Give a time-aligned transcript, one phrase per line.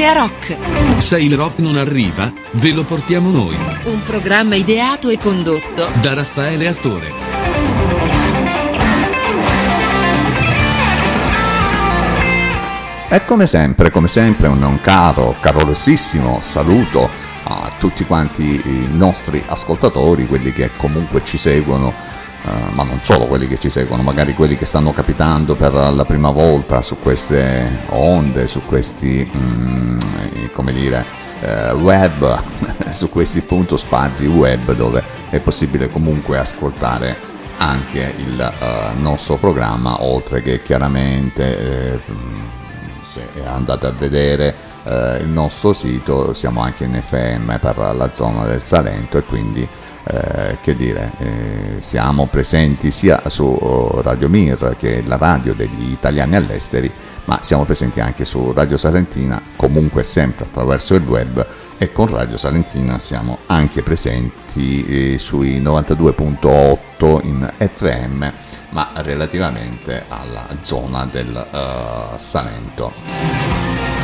[0.00, 0.56] Area Rock.
[0.98, 3.54] Se il rock non arriva, ve lo portiamo noi.
[3.84, 7.12] Un programma ideato e condotto da Raffaele Astore.
[13.10, 17.10] E come sempre, come sempre, un, caro, calorosissimo saluto
[17.42, 21.92] a tutti quanti i nostri ascoltatori, quelli che comunque ci seguono,
[22.44, 26.04] eh, ma non solo quelli che ci seguono, magari quelli che stanno capitando per la
[26.04, 29.98] prima volta su queste onde, su questi, mm,
[30.52, 31.04] come dire,
[31.40, 32.40] eh, web,
[32.90, 37.28] su questi punto spazi web dove è possibile comunque ascoltare
[37.58, 41.58] anche il eh, nostro programma, oltre che chiaramente...
[41.58, 42.38] Eh,
[43.02, 48.44] se andate a vedere eh, il nostro sito siamo anche in FM per la zona
[48.44, 49.66] del Salento e quindi
[50.12, 55.92] eh, che dire eh, siamo presenti sia su Radio Mir che è la radio degli
[55.92, 56.90] italiani all'esteri
[57.26, 61.46] ma siamo presenti anche su Radio Salentina comunque sempre attraverso il web
[61.78, 68.28] e con Radio Salentina siamo anche presenti eh, sui 92.8 in FM
[68.70, 73.99] ma relativamente alla zona del uh, Salento.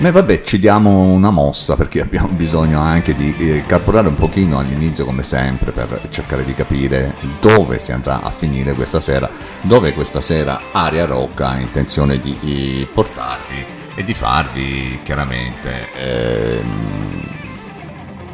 [0.00, 4.60] Noi vabbè ci diamo una mossa perché abbiamo bisogno anche di eh, calcolare un pochino
[4.60, 9.28] all'inizio come sempre per cercare di capire dove si andrà a finire questa sera,
[9.60, 13.64] dove questa sera Aria Rocca ha intenzione di, portarvi
[13.96, 16.62] e di farvi chiaramente eh,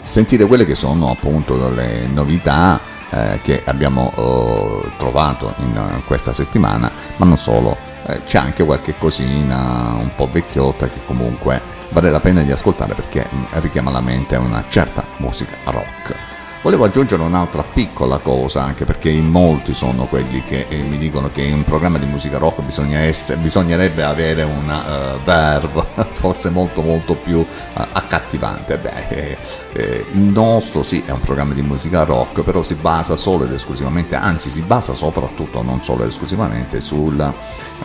[0.03, 2.79] sentire quelle che sono appunto le novità
[3.09, 8.97] eh, che abbiamo eh, trovato in questa settimana, ma non solo, eh, c'è anche qualche
[8.99, 11.61] cosina un po' vecchiotta che comunque
[11.91, 16.34] vale la pena di ascoltare perché mm, richiama alla mente una certa musica rock.
[16.65, 21.31] Volevo aggiungere un'altra piccola cosa, anche perché in molti sono quelli che eh, mi dicono
[21.31, 26.49] che in un programma di musica rock bisogna essere, bisognerebbe avere una uh, verve forse
[26.49, 28.79] molto molto più uh, accattivante.
[28.79, 29.39] Beh, eh,
[29.75, 33.53] eh, il nostro sì è un programma di musica rock, però si basa solo ed
[33.53, 37.35] esclusivamente, anzi si basa soprattutto, non solo ed esclusivamente, sul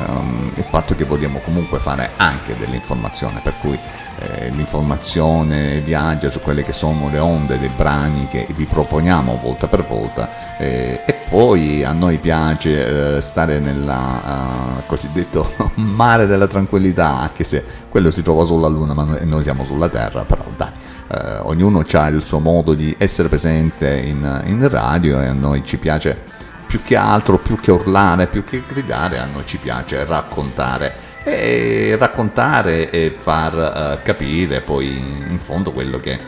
[0.07, 3.77] um, fatto che vogliamo comunque fare anche dell'informazione, per cui
[4.19, 9.67] eh, l'informazione viaggia su quelle che sono le onde dei brani che vi proponiamo volta
[9.67, 16.47] per volta eh, e poi a noi piace eh, stare nel uh, cosiddetto mare della
[16.47, 20.43] tranquillità anche se quello si trova sulla luna ma noi, noi siamo sulla terra però
[20.55, 20.71] dai
[21.11, 25.63] eh, ognuno ha il suo modo di essere presente in, in radio e a noi
[25.63, 26.37] ci piace
[26.67, 31.95] più che altro più che urlare più che gridare a noi ci piace raccontare e
[31.99, 36.19] raccontare e far uh, capire poi in fondo quello che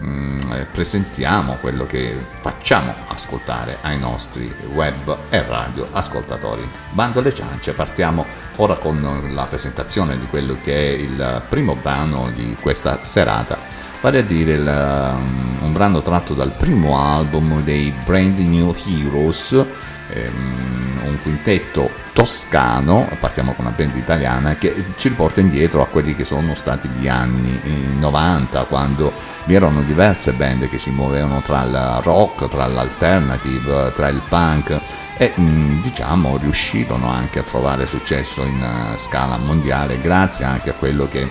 [0.00, 6.68] um, presentiamo, quello che facciamo ascoltare ai nostri web e radio ascoltatori.
[6.90, 12.30] Bando alle ciance, partiamo ora con la presentazione di quello che è il primo brano
[12.34, 13.58] di questa serata,
[14.00, 19.64] vale a dire il, um, un brano tratto dal primo album dei Brand New Heroes
[20.12, 26.14] ehm, un quintetto toscano, partiamo con una band italiana, che ci riporta indietro a quelli
[26.14, 27.58] che sono stati gli anni
[27.98, 29.12] 90, quando
[29.44, 34.80] vi erano diverse band che si muovevano tra il rock, tra l'alternative, tra il punk
[35.16, 41.08] e diciamo riuscirono anche a trovare successo in uh, scala mondiale grazie anche a quello
[41.08, 41.28] che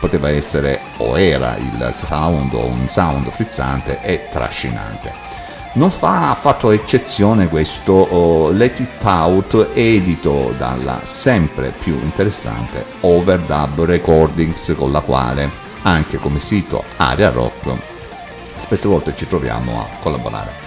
[0.00, 5.35] poteva essere o era il sound o un sound frizzante e trascinante.
[5.76, 13.84] Non fa affatto eccezione questo oh, Let It Out edito dalla sempre più interessante Overdub
[13.84, 15.50] Recordings con la quale
[15.82, 17.74] anche come sito Area Rock
[18.54, 20.64] spesse volte ci troviamo a collaborare.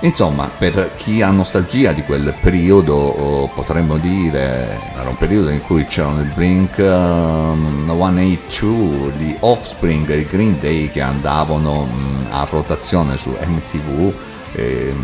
[0.00, 5.60] Insomma, per chi ha nostalgia di quel periodo, oh, potremmo dire, era un periodo in
[5.60, 12.46] cui c'erano il Blink um, 182, gli Offspring i Green Day che andavano um, a
[12.48, 14.12] rotazione su MTV,
[14.52, 14.94] e,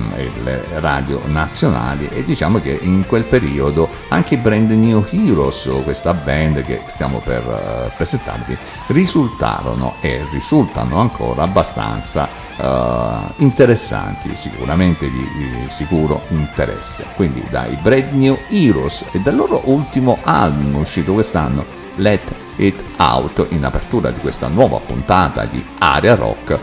[0.43, 6.15] le radio nazionali e diciamo che in quel periodo anche i Brand New Heroes, questa
[6.15, 8.57] band che stiamo per uh, presentarvi,
[8.89, 17.05] risultarono e risultano ancora abbastanza uh, interessanti, sicuramente di, di, sicuro interesse.
[17.15, 21.65] Quindi dai Brand New Heroes e dal loro ultimo album uscito quest'anno,
[21.97, 26.59] Let It Out, in apertura di questa nuova puntata di Area Rock,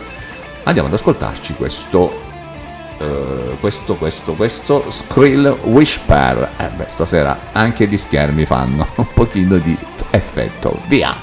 [0.63, 2.31] andiamo ad ascoltarci questo
[3.03, 6.55] Uh, questo, questo, questo Skrill Whisper.
[6.57, 9.77] Eh beh, stasera anche gli schermi fanno un pochino di
[10.11, 10.79] effetto.
[10.87, 11.22] Via!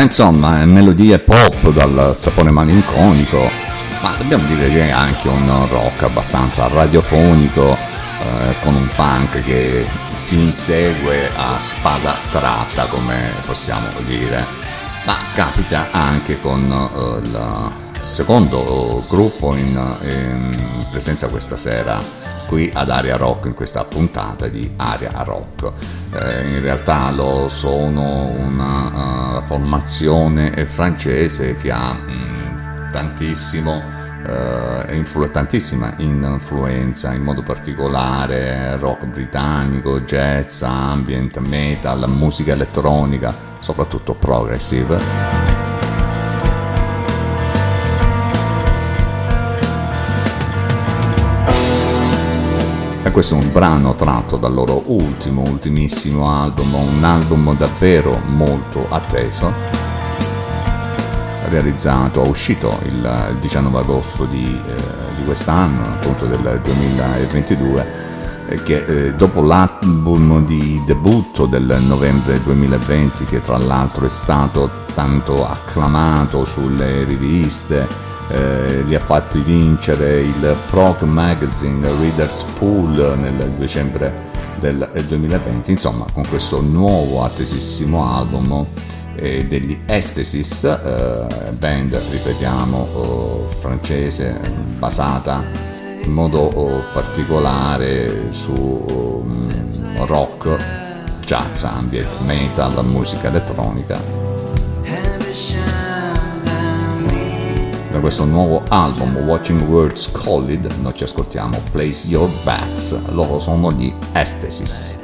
[0.00, 3.50] Eh, insomma, melodie pop dal sapore malinconico,
[4.00, 9.84] ma dobbiamo dire che è anche un rock abbastanza radiofonico, eh, con un punk che
[10.14, 14.42] si insegue a spada tratta, come possiamo dire.
[15.04, 22.02] Ma capita anche con uh, il secondo gruppo in, in presenza questa sera
[22.46, 25.70] qui ad Aria Rock in questa puntata di Aria Rock.
[26.10, 33.82] Eh, in realtà lo sono una uh, formazione francese che ha mm, tantissimo
[34.26, 44.14] uh, influ- tantissima influenza, in modo particolare rock britannico, jazz, ambient, metal, musica elettronica, soprattutto
[44.14, 45.39] progressive.
[53.10, 58.86] E questo è un brano tratto dal loro ultimo, ultimissimo album, un album davvero molto
[58.88, 59.52] atteso,
[61.48, 67.86] realizzato, uscito il 19 agosto di, eh, di quest'anno, appunto del 2022,
[68.46, 74.70] eh, che eh, dopo l'album di debutto del novembre 2020, che tra l'altro è stato
[74.94, 77.88] tanto acclamato sulle riviste,
[78.30, 84.28] eh, li ha fatti vincere il Prog Magazine Readers Pool nel dicembre
[84.60, 88.66] del 2020, insomma con questo nuovo attesissimo album
[89.16, 94.38] eh, degli Estesis, eh, band ripetiamo oh, francese
[94.78, 95.42] basata
[96.02, 100.56] in modo oh, particolare su oh, rock,
[101.24, 104.30] jazz, ambient, metal, musica elettronica
[107.90, 112.96] da questo nuovo album Watching Words Collid noi ci ascoltiamo Place Your Bats.
[113.10, 114.98] Loro sono gli Estesis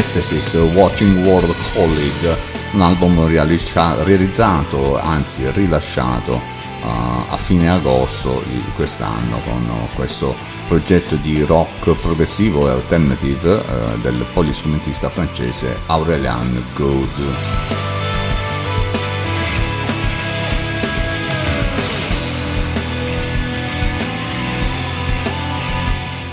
[0.00, 2.34] Estesis Watching World Colleague,
[2.72, 6.86] un album realizza- realizzato, anzi rilasciato uh,
[7.28, 10.34] a fine agosto di quest'anno con questo
[10.68, 17.89] progetto di rock progressivo e alternative uh, del polistrumentista francese Aurélien Good.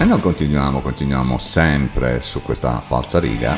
[0.07, 3.57] Noi continuiamo, continuiamo sempre su questa falsa riga.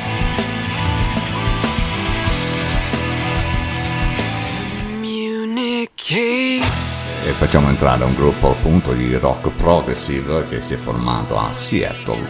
[6.08, 12.28] E facciamo entrare un gruppo appunto di rock progressive che si è formato a Seattle.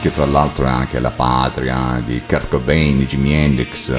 [0.00, 3.92] Che tra l'altro è anche la patria di Kurt Cobain, Jimi Hendrix,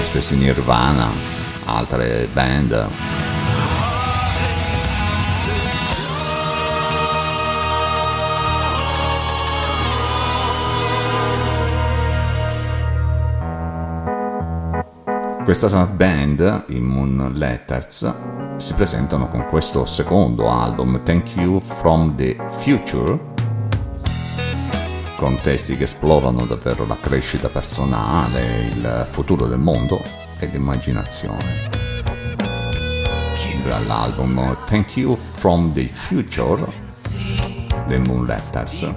[0.00, 1.10] stessi Nirvana,
[1.66, 3.09] altre band.
[15.50, 18.14] Questa band, i Moon Letters,
[18.58, 23.20] si presentano con questo secondo album, Thank You from the Future,
[25.16, 30.00] con testi che esplorano davvero la crescita personale, il futuro del mondo
[30.38, 31.68] e l'immaginazione.
[33.64, 36.64] Dall'album Thank You from the Future
[37.88, 38.88] dei Moon Letters,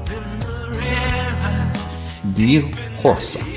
[2.21, 2.69] Dear
[3.01, 3.52] Horsa.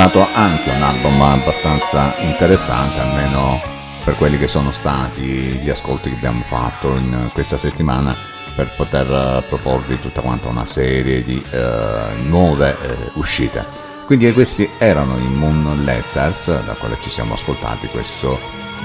[0.00, 3.60] Stato anche un album abbastanza interessante, almeno
[4.04, 8.14] per quelli che sono stati gli ascolti che abbiamo fatto in questa settimana
[8.54, 13.66] per poter proporvi tutta quanta una serie di uh, nuove uh, uscite.
[14.06, 18.38] Quindi questi erano i Moon Letters, da quale ci siamo ascoltati questo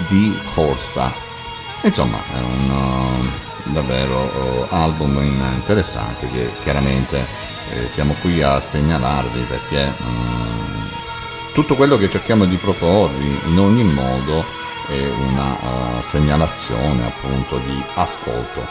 [0.08, 1.14] di Horsa.
[1.82, 2.72] Insomma, è un
[3.66, 10.33] uh, davvero album interessante che chiaramente eh, siamo qui a segnalarvi perché um,
[11.54, 14.44] tutto quello che cerchiamo di proporvi in ogni modo
[14.88, 18.66] è una uh, segnalazione appunto di ascolto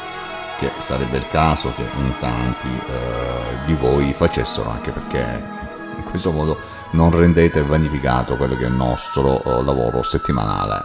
[0.59, 5.43] che sarebbe il caso che in tanti uh, di voi facessero anche perché
[5.97, 6.59] in questo modo
[6.91, 10.83] non rendete vanificato quello che è il nostro uh, lavoro settimanale.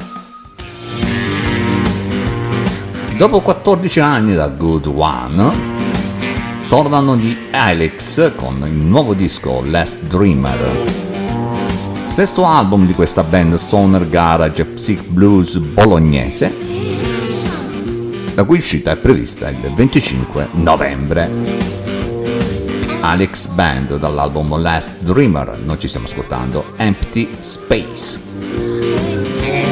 [3.18, 5.76] Dopo 14 anni da Good One
[6.68, 11.07] tornano gli Alex con il nuovo disco Last Dreamer.
[12.08, 16.56] Sesto album di questa band stoner garage psych blues bolognese,
[18.34, 21.30] la cui uscita è prevista il 25 novembre.
[23.02, 29.67] Alex Band dall'album Last Dreamer, noi ci stiamo ascoltando Empty Space.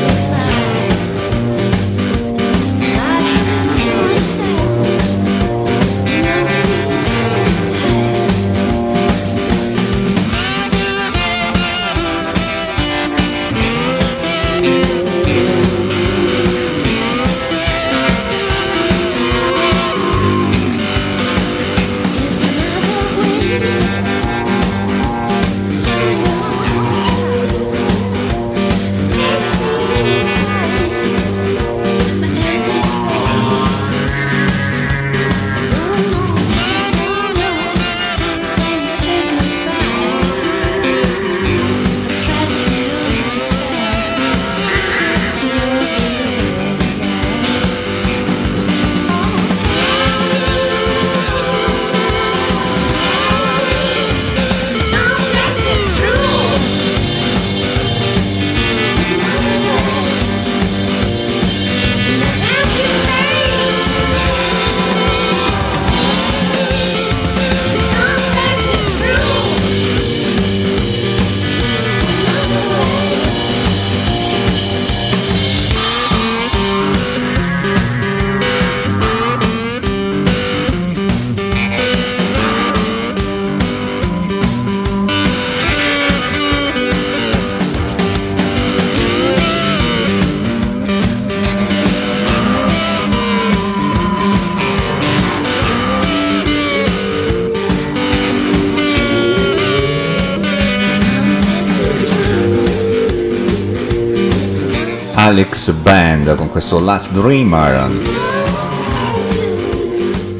[105.55, 107.89] Band con questo Last Dreamer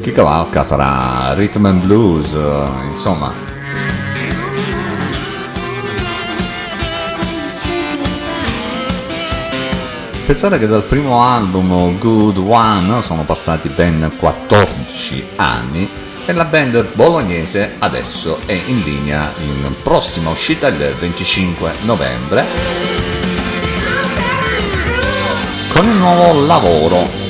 [0.02, 2.36] che cavalca tra rhythm and blues,
[2.90, 3.32] insomma.
[10.26, 15.88] Pensare che dal primo album Good One sono passati ben 14 anni
[16.26, 22.85] e la band bolognese adesso è in linea in prossima uscita il 25 novembre
[25.76, 27.24] con il nuovo lavoro.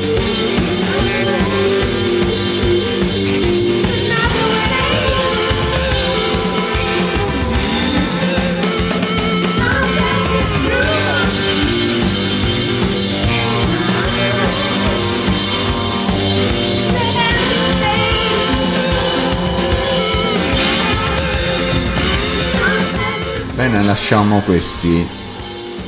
[23.54, 25.04] Bene, lasciamo questi,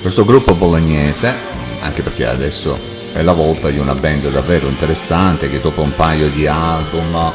[0.00, 1.57] questo gruppo bolognese
[1.88, 2.78] anche perché adesso
[3.12, 7.32] è la volta di una band davvero interessante che dopo un paio di album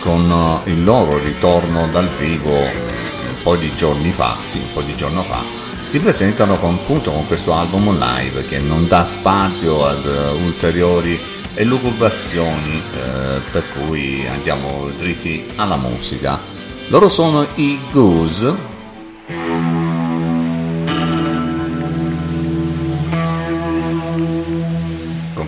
[0.00, 4.94] con il loro ritorno dal vivo un po' di giorni fa, sì, un po' di
[4.96, 5.42] giorno fa,
[5.84, 10.04] si presentano con, appunto con questo album live che non dà spazio ad
[10.44, 11.18] ulteriori
[11.54, 16.38] elucubrazioni eh, per cui andiamo dritti alla musica.
[16.88, 18.72] Loro sono i Goose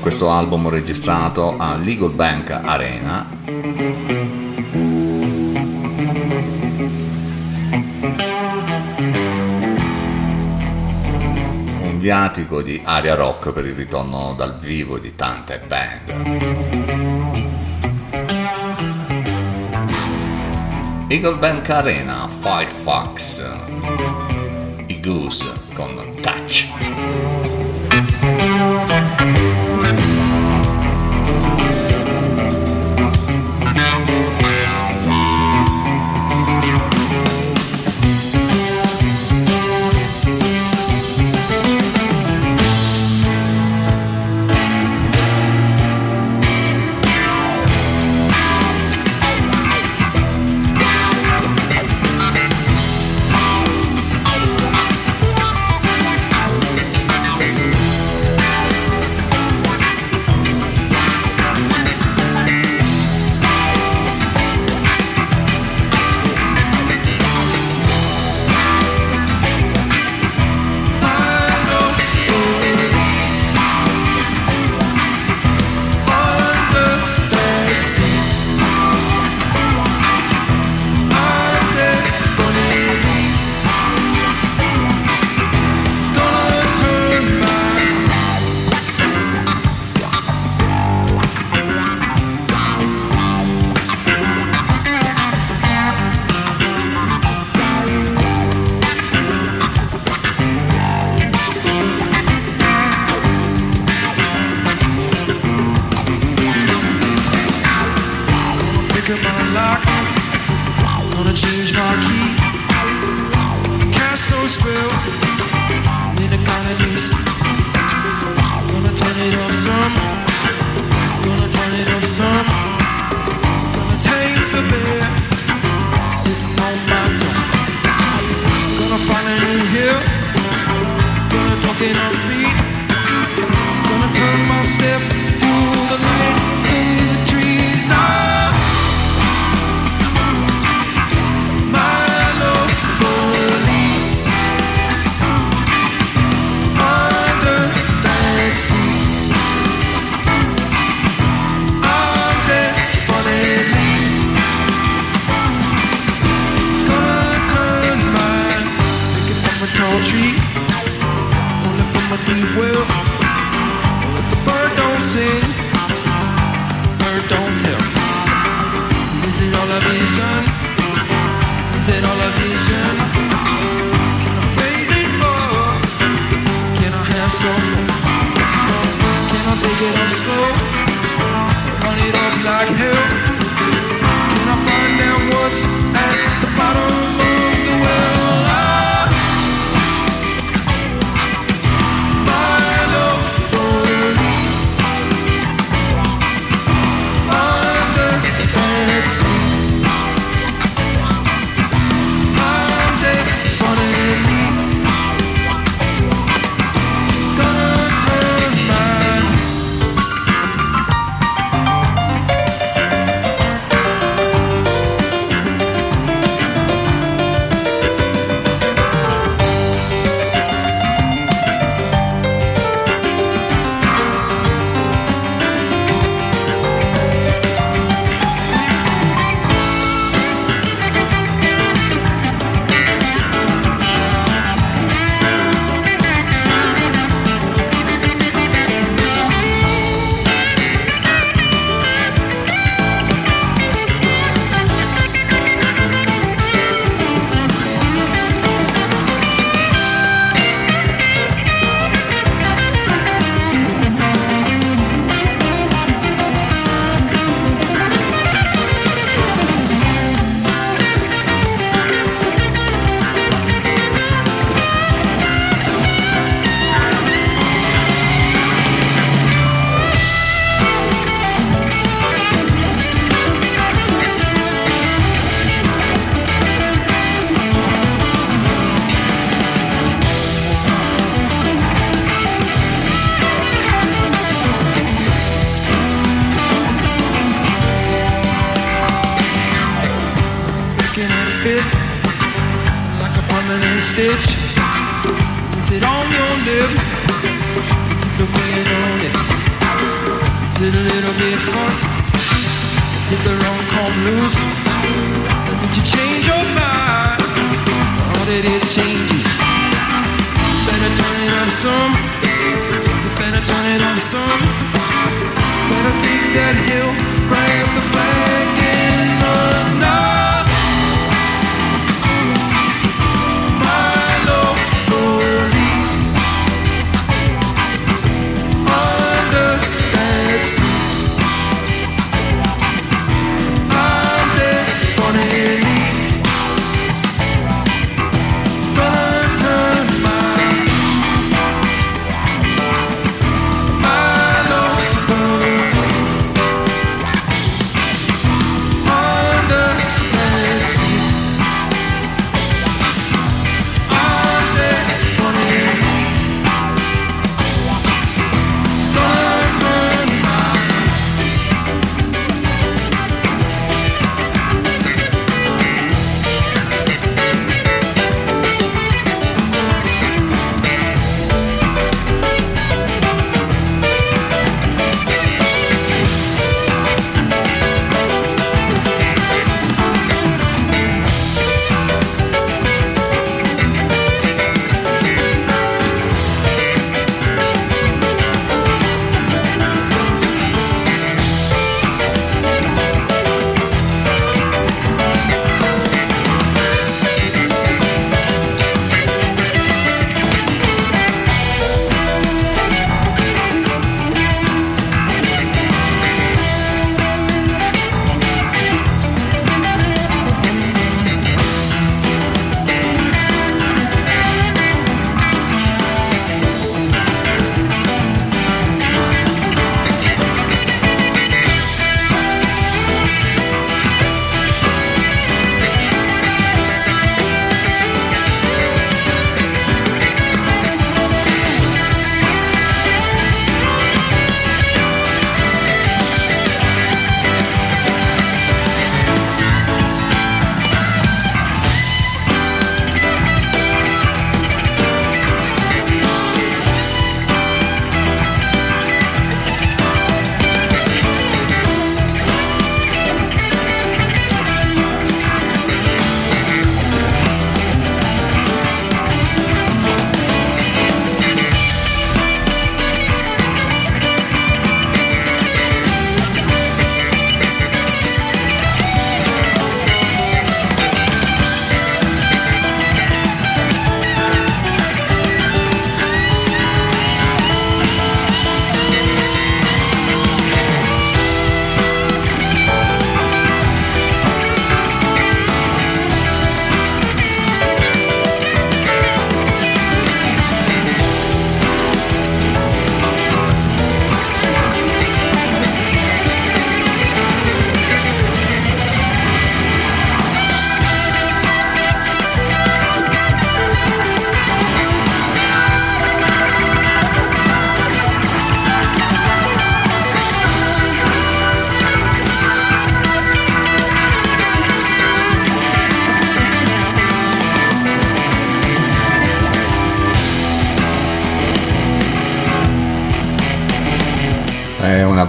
[0.07, 3.29] questo album registrato a Legal Bank Arena.
[11.83, 16.11] Un viatico di aria rock per il ritorno dal vivo di tante band.
[21.09, 23.45] Eagle Bank Arena, Fight Fox,
[24.87, 26.75] i Goose con Touch.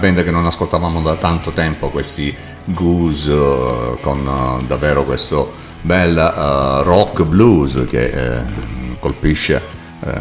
[0.08, 2.34] Band che non ascoltavamo da tanto tempo, questi
[2.64, 5.52] Goose uh, con uh, davvero questo
[5.82, 8.42] bel uh, rock blues che
[9.00, 9.76] colpisce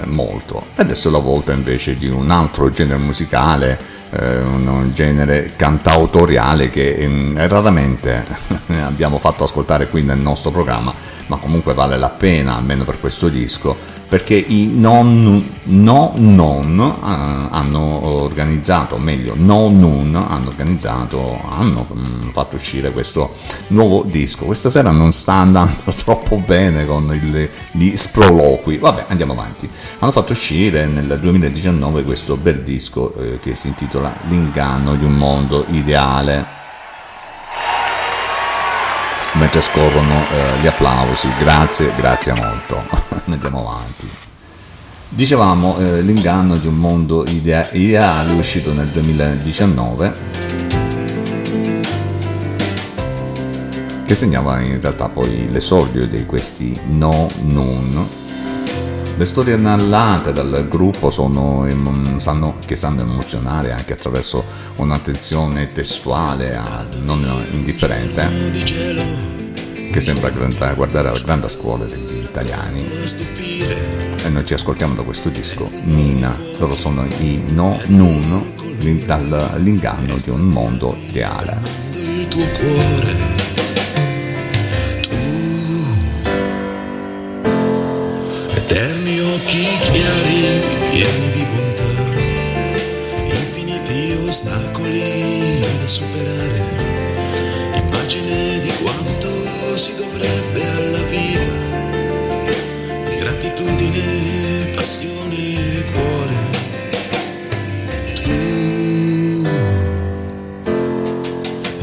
[0.07, 0.67] molto.
[0.75, 7.37] Adesso è la volta invece di un altro genere musicale un genere cantautoriale che mm,
[7.47, 8.25] raramente
[8.81, 10.93] abbiamo fatto ascoltare qui nel nostro programma,
[11.27, 13.75] ma comunque vale la pena, almeno per questo disco,
[14.07, 21.85] perché i non, no, non uh, hanno organizzato, o meglio, no nun hanno organizzato, hanno
[21.89, 23.33] um, fatto uscire questo
[23.67, 24.45] nuovo disco.
[24.45, 29.69] Questa sera non sta andando troppo bene con il, gli sproloqui, vabbè andiamo avanti.
[29.99, 35.13] Hanno fatto uscire nel 2019 questo bel disco eh, che si intitola L'inganno di un
[35.13, 36.56] mondo ideale
[39.37, 41.31] mentre scorrono eh, gli applausi.
[41.37, 42.83] Grazie, grazie molto.
[43.25, 44.09] Andiamo avanti.
[45.09, 50.65] Dicevamo eh, l'inganno di un mondo idea- ideale uscito nel 2019
[54.05, 58.07] che segnava in realtà poi l'esordio di questi no non
[59.17, 61.67] le storie narrate dal gruppo sono,
[62.17, 64.43] sanno, che sanno emozionare anche attraverso
[64.75, 66.59] un'attenzione testuale
[67.01, 69.05] non indifferente
[69.91, 72.85] che sembra guardare alla grande scuola degli italiani.
[74.23, 76.37] E noi ci ascoltiamo da questo disco Nina.
[76.59, 78.53] Loro sono i No Nun
[79.03, 81.59] dall'inganno di un mondo ideale.
[81.93, 83.36] Il tuo cuore
[88.69, 90.39] eterni occhi chiari
[90.91, 91.89] pieni di bontà,
[93.33, 96.61] infiniti ostacoli da superare,
[97.75, 101.49] immagine di quanto si dovrebbe alla vita,
[103.09, 106.35] di gratitudine, passione e cuore.
[108.15, 109.47] Tu,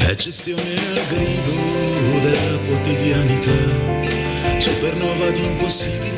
[0.07, 1.53] eccezione al grido
[2.21, 3.59] della quotidianità,
[4.59, 6.14] supernova di impossibile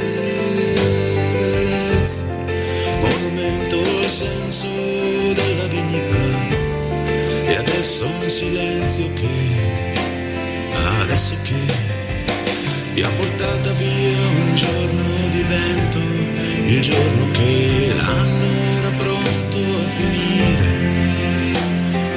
[7.87, 9.28] adesso un silenzio che
[11.03, 11.55] adesso che
[12.95, 15.99] ti ha portata via un giorno di vento
[16.66, 18.45] il giorno che l'anno
[18.78, 20.66] era pronto a finire.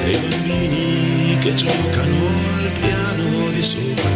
[0.06, 2.26] E i bambini che giocano
[2.58, 4.10] al piano di sopra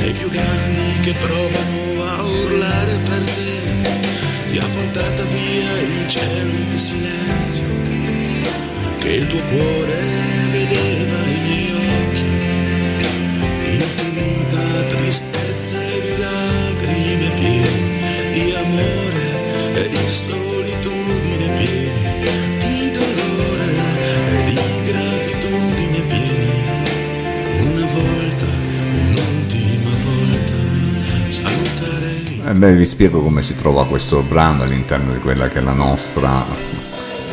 [0.00, 3.56] e i più grandi che provano a urlare per te
[4.50, 7.85] ti ha portata via il cielo in silenzio,
[9.06, 10.02] che il tuo cuore
[10.50, 12.24] vedeva i miei occhi,
[13.74, 23.68] infinita tristezza e di lacrime piene, di amore e di solitudine piene, di dolore
[24.32, 24.58] e di
[24.90, 26.52] gratitudine piene,
[27.60, 28.46] una volta,
[29.06, 30.54] un'ultima volta,
[31.28, 32.42] salutarei.
[32.44, 35.74] E beh, vi spiego come si trova questo brano all'interno di quella che è la
[35.74, 36.75] nostra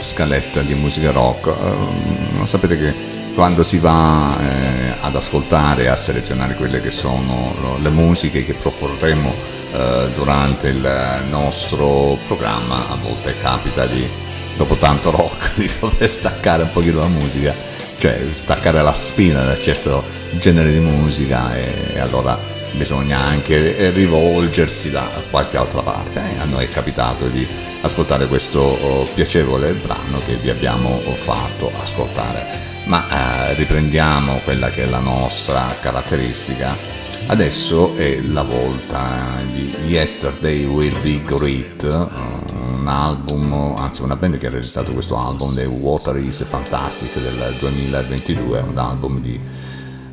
[0.03, 1.47] scaletta di musica rock.
[1.47, 2.93] Uh, sapete che
[3.33, 9.33] quando si va eh, ad ascoltare a selezionare quelle che sono le musiche che proporremo
[9.73, 14.07] eh, durante il nostro programma, a volte capita di,
[14.55, 17.55] dopo tanto rock, di dover staccare un pochino la musica,
[17.97, 20.03] cioè staccare la spina da certo
[20.37, 22.37] genere di musica e, e allora
[22.73, 26.19] bisogna anche rivolgersi da qualche altra parte.
[26.19, 27.47] Eh, a noi è capitato di
[27.83, 32.71] ascoltare questo oh, piacevole brano che vi abbiamo fatto ascoltare.
[32.85, 36.75] Ma eh, riprendiamo quella che è la nostra caratteristica.
[37.27, 44.47] Adesso è la volta di Yesterday Will Be Great, un album, anzi una band che
[44.47, 49.39] ha realizzato questo album, The Water is Fantastic del 2022, un album di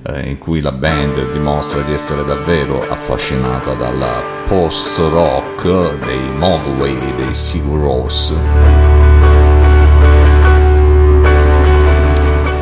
[0.03, 7.15] eh, in cui la band dimostra di essere davvero affascinata dal post-rock dei Mogwai e
[7.15, 8.33] dei Sigur Rós.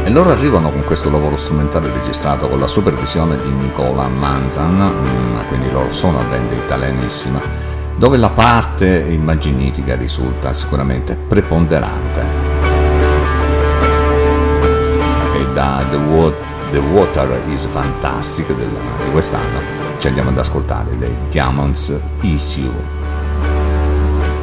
[0.05, 5.49] E loro arrivano con questo lavoro strumentale registrato con la supervisione di Nicola Manzan, mm,
[5.49, 7.41] quindi loro sono una band italianissima,
[7.97, 12.22] dove la parte immaginifica risulta sicuramente preponderante.
[15.34, 18.69] E da The Wood The Water is Fantastic del,
[19.05, 19.61] di quest'anno.
[19.99, 22.97] Ci andiamo ad ascoltare dei Diamonds Issue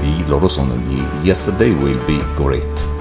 [0.01, 2.94] I loro sono gli Yesterday Will Be Great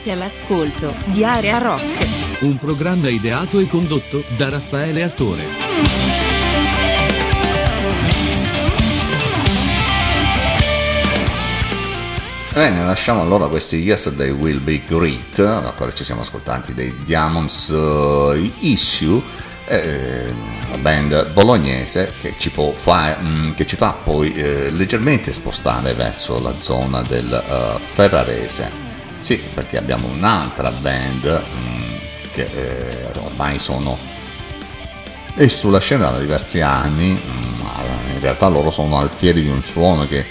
[0.00, 2.06] Siete all'ascolto di Area Rock.
[2.42, 5.42] Un programma ideato e condotto da Raffaele Astore.
[12.52, 17.66] Bene, lasciamo allora questi Yesterday Will Be Great, da quale ci siamo ascoltati dei Diamonds
[17.70, 19.20] uh, Issue,
[19.66, 20.32] eh,
[20.68, 25.92] una band bolognese che ci, può fa, mh, che ci fa poi eh, leggermente spostare
[25.94, 28.87] verso la zona del uh, Ferrarese.
[29.18, 33.98] Sì, perché abbiamo un'altra band mh, che eh, ormai sono
[35.34, 40.06] è sulla scena da diversi anni, mh, in realtà loro sono alfieri di un suono
[40.06, 40.24] che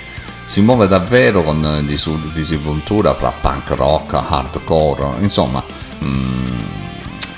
[0.46, 1.86] si muove davvero con
[2.34, 5.64] disinvoltura fra punk rock, hardcore, insomma
[6.04, 6.58] mm,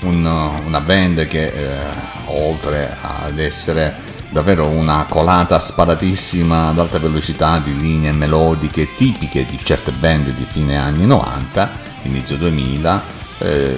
[0.02, 1.78] un- una band che eh,
[2.26, 3.99] oltre ad essere
[4.30, 10.46] davvero una colata sparatissima ad alta velocità di linee melodiche tipiche di certe band di
[10.48, 11.70] fine anni 90,
[12.02, 13.02] inizio 2000,
[13.38, 13.76] eh,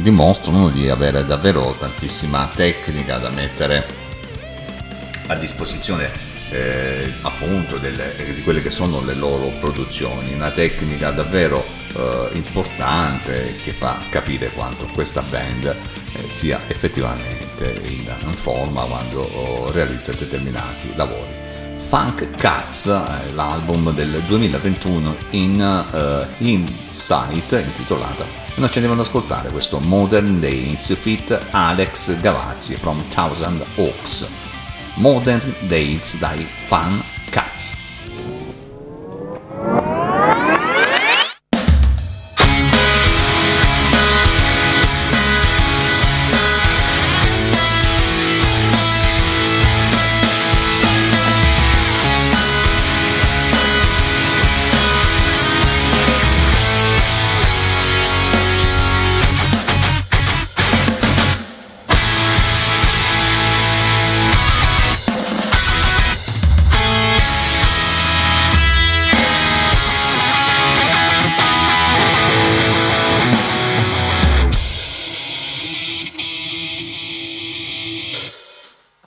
[0.00, 3.86] dimostrano di avere davvero tantissima tecnica da mettere
[5.28, 6.10] a disposizione
[6.50, 13.56] eh, appunto delle, di quelle che sono le loro produzioni, una tecnica davvero eh, importante
[13.62, 20.12] che fa capire quanto questa band eh, sia effettivamente in, in forma quando oh, realizza
[20.12, 21.40] determinati lavori.
[21.76, 25.60] Funk Cats, eh, l'album del 2021 in
[25.92, 32.76] uh, Insight intitolato e noi ci andiamo ad ascoltare questo Modern Days fit Alex Gavazzi
[32.76, 34.26] from Thousand Oaks.
[34.94, 37.81] Modern Days dai Fan Cats.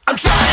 [0.08, 0.45] I'm trying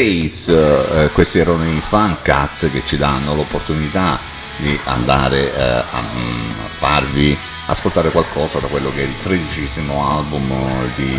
[0.00, 4.18] Days, eh, questi erano i fan cats che ci danno l'opportunità
[4.56, 7.36] di andare eh, a mm, farvi
[7.66, 11.12] ascoltare qualcosa da quello che è il tredicesimo album eh, di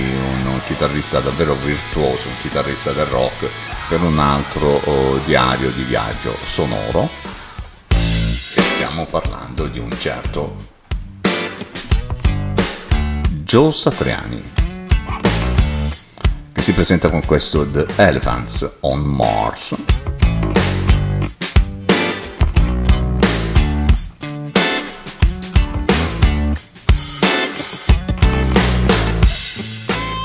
[0.47, 3.47] un chitarrista davvero virtuoso, un chitarrista del rock,
[3.87, 7.07] per un altro oh, diario di viaggio sonoro.
[7.89, 10.55] E stiamo parlando di un certo
[13.43, 14.60] Joe Satriani
[16.61, 19.75] che si presenta con questo The Elephants on Mars.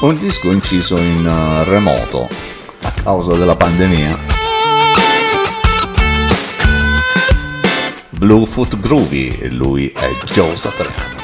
[0.03, 2.28] Un disco inciso in eh, remoto
[2.82, 4.18] a causa della pandemia.
[8.11, 11.16] Bluefoot Groovy, e lui è Joe Satriani.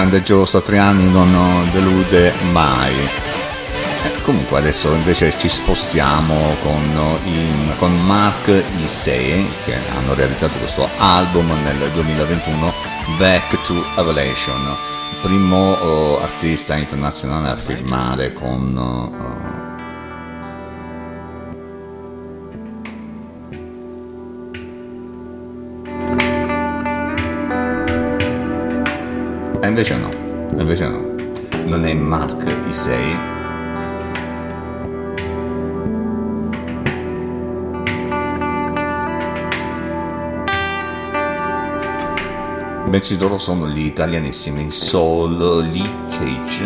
[0.00, 2.94] Grande Gio Satriani non delude mai.
[4.02, 8.50] Eh, comunque adesso invece ci spostiamo con, in- con Mark
[8.82, 12.72] Issei che hanno realizzato questo album nel 2021
[13.18, 14.74] Back to Evolution,
[15.20, 18.74] primo eh, artista internazionale a firmare con
[29.70, 30.10] invece no,
[30.58, 31.14] invece no.
[31.66, 33.28] Non è Mark Isei.
[42.88, 45.36] Bensì loro sono gli italianissimi Soul
[45.70, 46.64] Leakage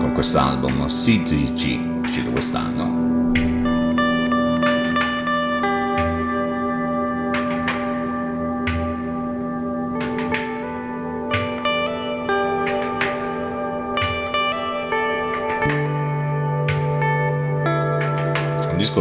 [0.00, 2.95] con quest'album CZG uscito quest'anno.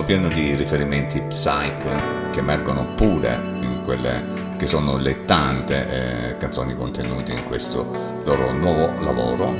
[0.05, 4.23] Pieno di riferimenti psych che emergono pure in quelle
[4.55, 9.51] che sono le tante eh, canzoni contenute in questo loro nuovo lavoro.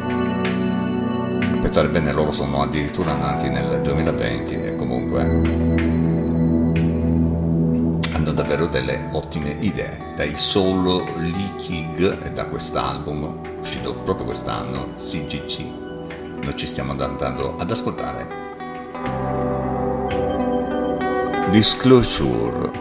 [1.59, 5.21] Pensare bene, loro sono addirittura nati nel 2020 e comunque
[8.13, 10.13] hanno davvero delle ottime idee.
[10.15, 15.63] Dai Soul Leaking e da quest'album uscito proprio quest'anno, CGC,
[16.43, 18.44] noi ci stiamo andando ad ascoltare
[21.55, 22.74] Disclosure.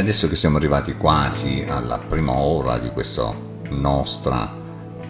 [0.00, 3.36] Adesso che siamo arrivati quasi alla prima ora di questa
[3.68, 4.50] nostra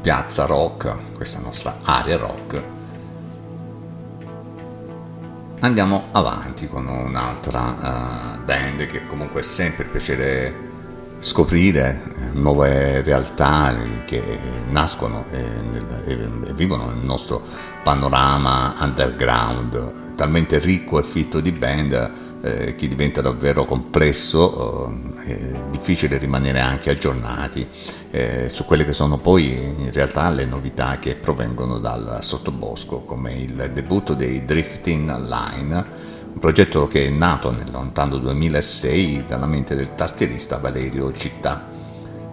[0.01, 2.63] piazza rock, questa nostra area rock,
[5.61, 10.69] andiamo avanti con un'altra eh, band che comunque è sempre piacere
[11.21, 15.47] scoprire eh, nuove realtà che nascono e
[16.53, 17.41] vivono nel nostro
[17.85, 24.91] panorama underground talmente ricco e fitto di band eh, che diventa davvero complesso,
[25.25, 27.67] eh, è difficile rimanere anche aggiornati
[28.11, 33.35] eh, su quelle che sono poi in realtà le novità che provengono dal sottobosco, come
[33.35, 35.85] il debutto dei Drifting Line,
[36.33, 41.70] un progetto che è nato nel lontano 2006 dalla mente del tastierista Valerio Città,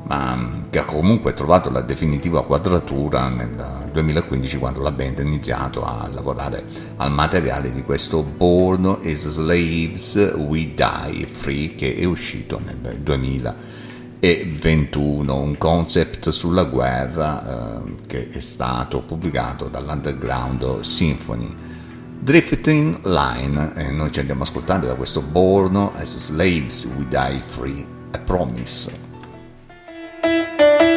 [0.07, 5.23] ma mm, che ha comunque trovato la definitiva quadratura nel 2015 quando la band ha
[5.23, 6.63] iniziato a lavorare
[6.95, 15.35] al materiale di questo Born as Slaves We Die Free che è uscito nel 2021,
[15.35, 21.53] un concept sulla guerra eh, che è stato pubblicato dall'Underground Symphony.
[22.19, 27.41] Drifting Line, e noi ci andiamo a ascoltare da questo Born as Slaves We Die
[27.45, 29.06] Free, a Promise.
[30.57, 30.96] thank you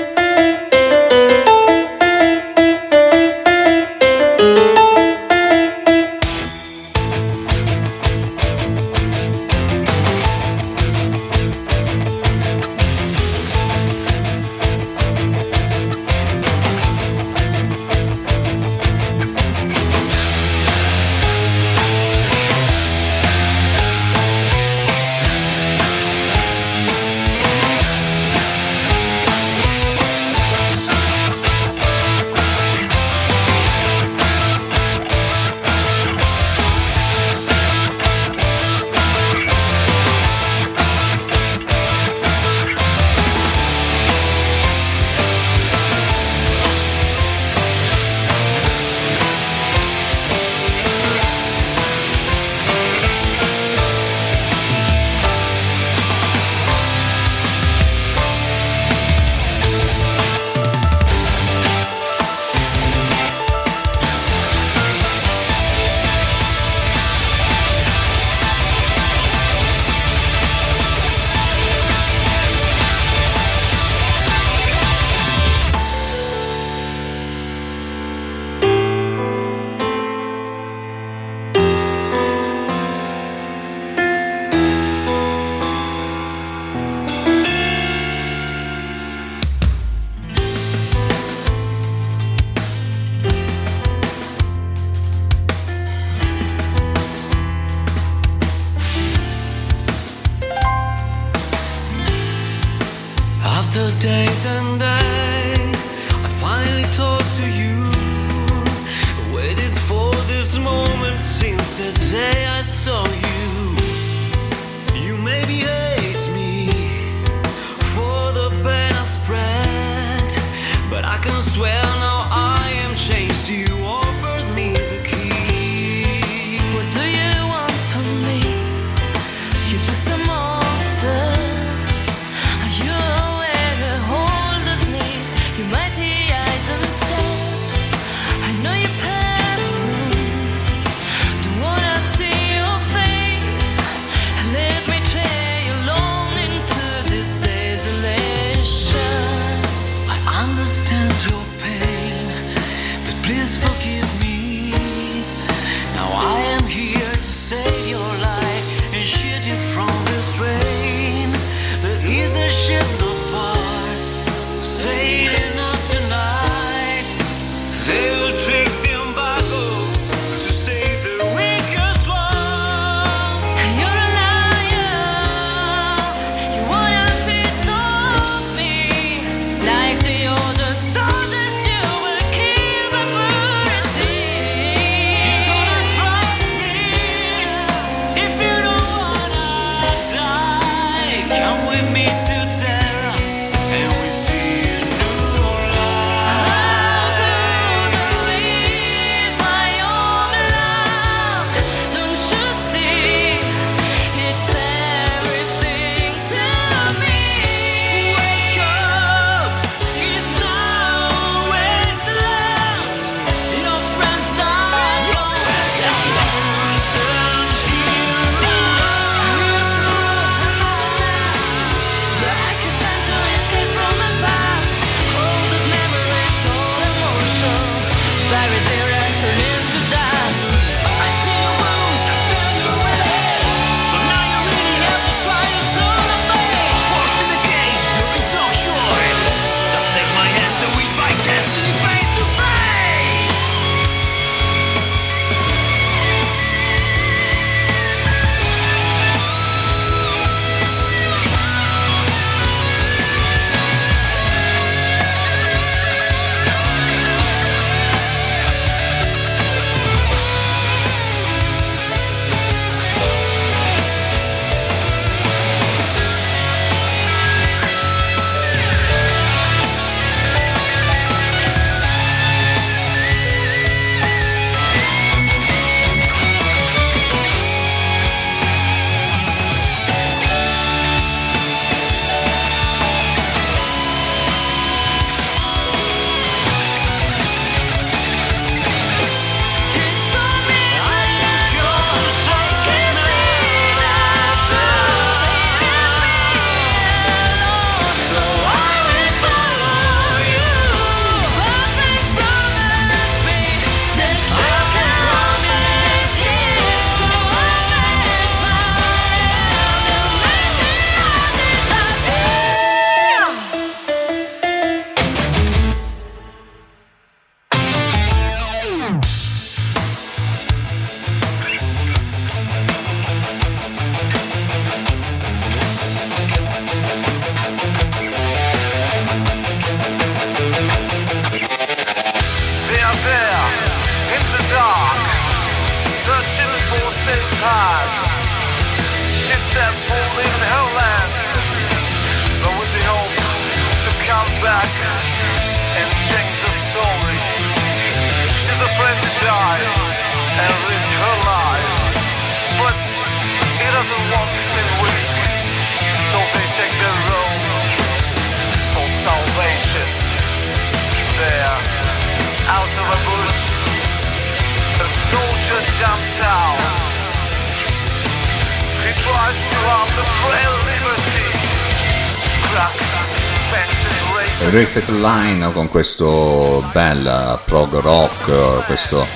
[374.50, 379.06] Riffet Line con questo bel prog rock, questo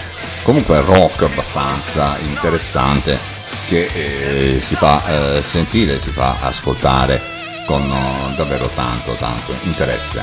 [0.44, 3.18] comunque rock abbastanza interessante
[3.66, 7.20] che eh, si fa eh, sentire, si fa ascoltare
[7.66, 10.22] con eh, davvero tanto tanto interesse.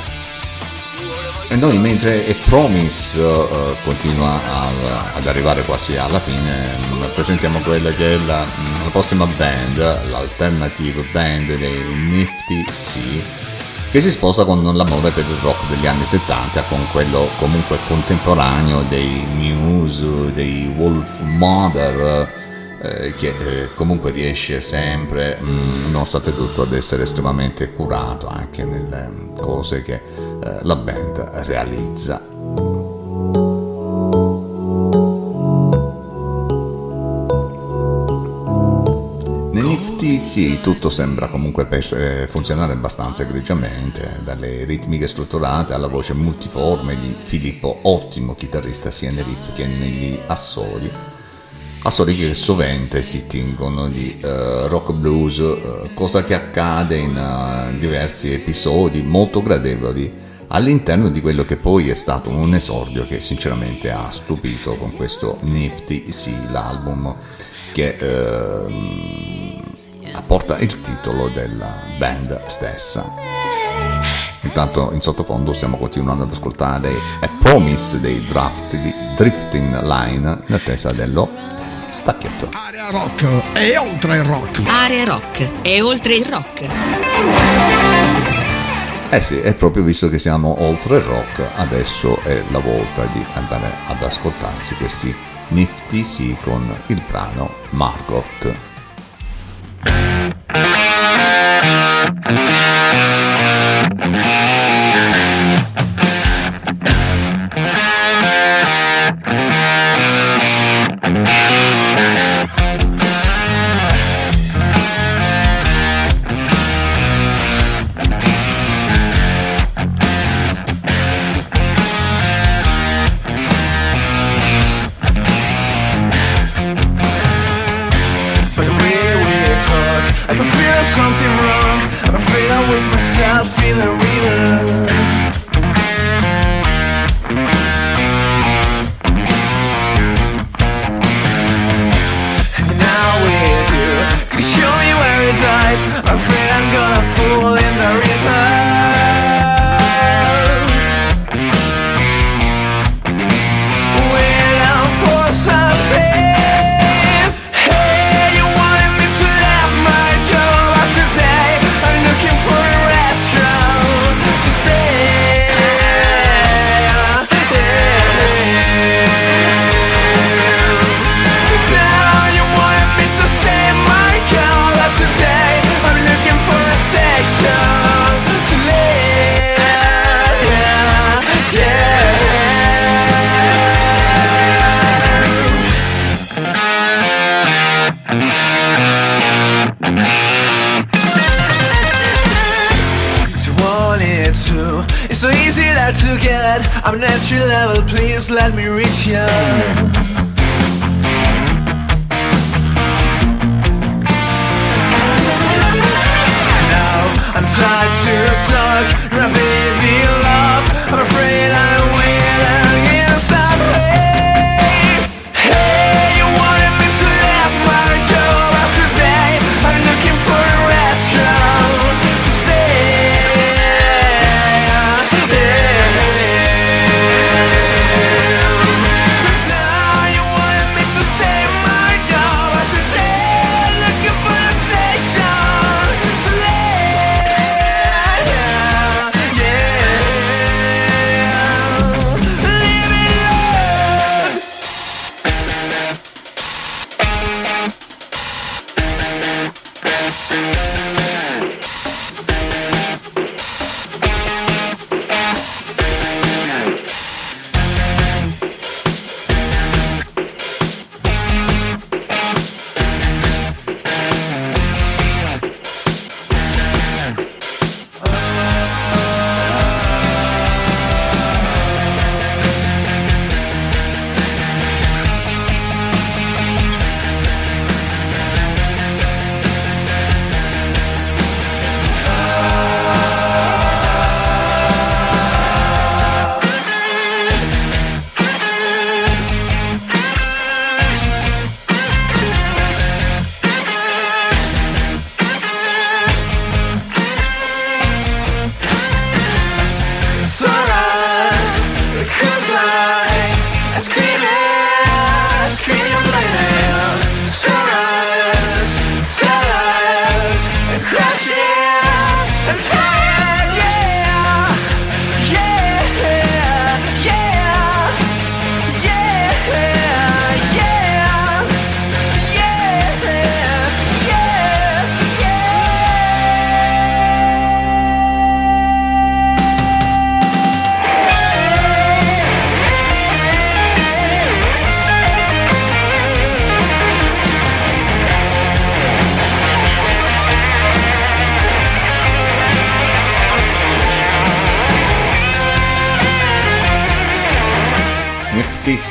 [1.50, 7.60] E noi mentre e Promise eh, continua al- ad arrivare quasi alla fine, mm, presentiamo
[7.60, 13.41] quella che è la, mm, la prossima band, l'alternative band dei Nifty Sea,
[13.92, 18.84] che si sposa con l'amore per il rock degli anni 70, con quello comunque contemporaneo
[18.88, 22.32] dei Muse, dei Wolf Mother,
[22.82, 29.34] eh, che eh, comunque riesce sempre, mm, nonostante tutto, ad essere estremamente curato anche nelle
[29.42, 31.18] cose che eh, la band
[31.48, 32.71] realizza.
[40.22, 47.16] Sì, tutto sembra comunque eh, funzionare abbastanza egregiamente, dalle ritmiche strutturate alla voce multiforme di
[47.20, 50.90] Filippo, ottimo chitarrista sia nei riff che negli assoli.
[51.82, 57.80] Assoli che sovente si tingono di eh, rock blues, eh, cosa che accade in eh,
[57.80, 60.14] diversi episodi molto gradevoli
[60.50, 65.40] all'interno di quello che poi è stato un esordio che sinceramente ha stupito con questo
[65.42, 67.16] Nifty Sea, l'album
[67.72, 69.31] che ehm,
[70.20, 73.10] porta il titolo della band stessa.
[74.42, 78.76] Intanto in sottofondo stiamo continuando ad ascoltare A Promise dei Draft,
[79.16, 81.30] Drifting Line in attesa dello
[81.90, 82.50] stacchetto.
[82.52, 84.62] Area rock e oltre il rock.
[84.68, 86.68] Area rock e oltre il rock.
[89.10, 93.24] Eh sì, è proprio visto che siamo oltre il rock, adesso è la volta di
[93.34, 95.14] andare ad ascoltarsi questi
[95.50, 98.71] Nifty Sea con il brano Margot.
[99.84, 100.36] Thank
[104.86, 104.91] you.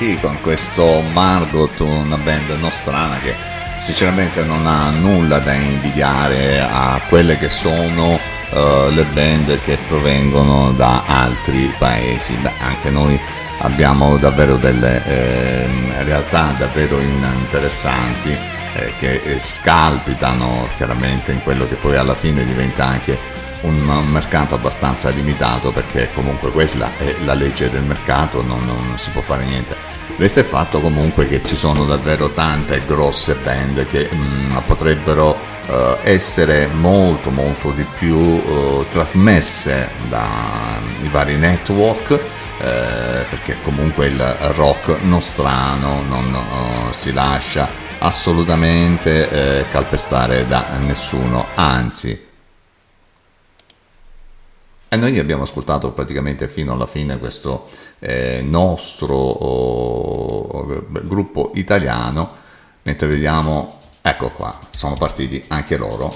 [0.00, 3.34] FTC con questo Margot, una band nostrana che
[3.78, 8.18] sinceramente non ha nulla da invidiare a quelle che sono
[8.50, 12.34] eh, le band che provengono da altri paesi.
[12.36, 13.20] Beh, anche noi
[13.58, 18.34] abbiamo davvero delle ehm, realtà davvero interessanti
[18.74, 23.18] eh, che eh, scalpitano chiaramente in quello che poi alla fine diventa anche
[23.62, 29.10] un, mercato abbastanza limitato perché comunque questa è la legge del mercato, non, non si
[29.10, 29.98] può fare niente.
[30.16, 35.34] È il fatto comunque che ci sono davvero tante grosse band che mm, potrebbero
[35.66, 44.20] eh, essere molto molto di più eh, trasmesse dai vari network eh, perché comunque il
[44.54, 47.68] rock nostrano non eh, si lascia
[48.00, 49.28] assolutamente
[49.60, 52.28] eh, calpestare da nessuno, anzi
[54.92, 57.64] e noi abbiamo ascoltato praticamente fino alla fine questo
[58.00, 62.32] eh, nostro oh, gruppo italiano,
[62.82, 66.12] mentre vediamo, ecco qua, sono partiti anche loro.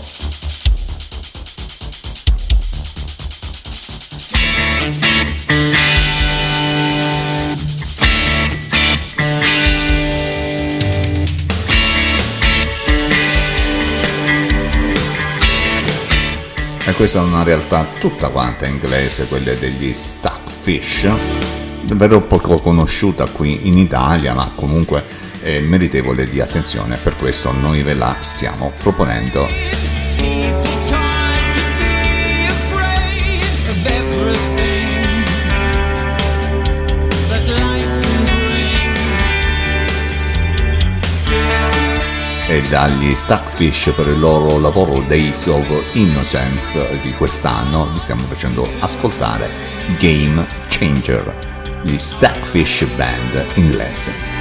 [16.86, 21.08] E questa è una realtà tutta quanta inglese, quelle degli Stuckfish,
[21.80, 25.02] davvero poco conosciuta qui in Italia, ma comunque
[25.40, 29.73] è meritevole di attenzione, per questo noi ve la stiamo proponendo.
[42.68, 49.50] Dagli Stackfish per il loro lavoro Days of Innocence di quest'anno vi stiamo facendo ascoltare
[49.98, 51.34] Game Changer,
[51.82, 54.33] gli Stackfish Band inglese.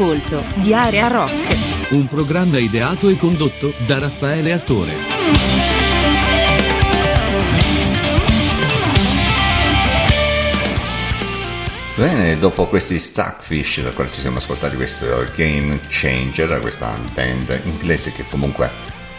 [0.00, 1.90] All'ascolto di Area Rock.
[1.90, 4.94] Un programma ideato e condotto da Raffaele Astore.
[11.96, 18.10] Bene, dopo questi Starfish, da quale ci siamo ascoltati questo Game Changer, questa band inglese
[18.12, 18.66] che comunque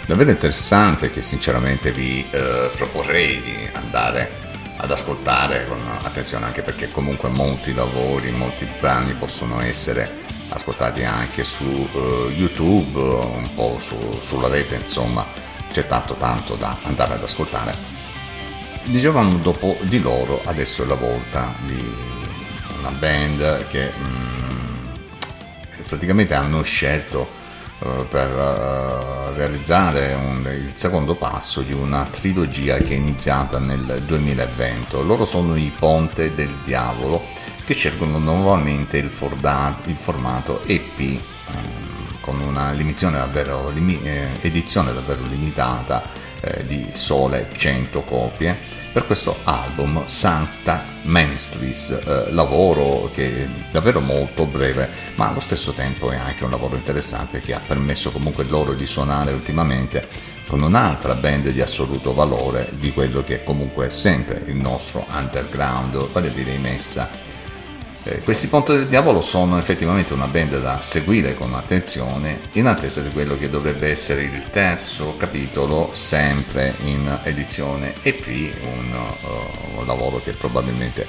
[0.01, 6.63] è davvero interessante, che sinceramente vi eh, proporrei di andare ad ascoltare con attenzione anche
[6.63, 13.77] perché comunque molti lavori, molti brani possono essere ascoltati anche su eh, YouTube, un po'
[13.79, 15.25] su- sulla rete, insomma
[15.71, 17.73] c'è tanto tanto da andare ad ascoltare.
[18.83, 21.95] Dicevamo dopo di loro, adesso è la volta di
[22.79, 24.83] una band che mm,
[25.87, 27.39] praticamente hanno scelto
[27.83, 34.03] eh, per eh, realizzare un- il secondo passo di una trilogia che è iniziata nel
[34.05, 35.03] 2020.
[35.05, 37.20] Loro sono i Ponte del Diavolo
[37.71, 44.93] che scelgono nuovamente il, forda- il formato EP ehm, con una davvero, limi- eh, edizione
[44.93, 46.03] davvero limitata
[46.41, 48.57] eh, di sole 100 copie
[48.91, 55.71] per questo album Santa Menstruis, eh, lavoro che è davvero molto breve, ma allo stesso
[55.71, 60.05] tempo è anche un lavoro interessante che ha permesso comunque loro di suonare ultimamente
[60.45, 66.09] con un'altra band di assoluto valore di quello che è comunque sempre il nostro underground,
[66.11, 67.30] vale a dire i Messa.
[68.03, 72.99] Eh, questi Ponte del Diavolo sono effettivamente una band da seguire con attenzione in attesa
[73.01, 78.25] di quello che dovrebbe essere il terzo capitolo, sempre in edizione EP,
[78.63, 81.05] un, eh, un lavoro che probabilmente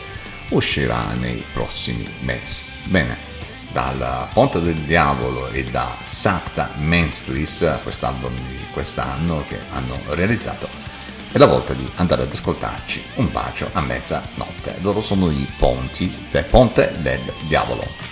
[0.50, 2.64] uscirà nei prossimi mesi.
[2.84, 3.16] Bene,
[3.72, 10.68] dal Ponte del Diavolo e da Sacta Menstruis, quest'album di quest'anno che hanno realizzato,
[11.32, 14.76] è la volta di andare ad ascoltarci un bacio a mezzanotte.
[14.82, 18.11] Loro sono i ponti del Ponte del Diavolo.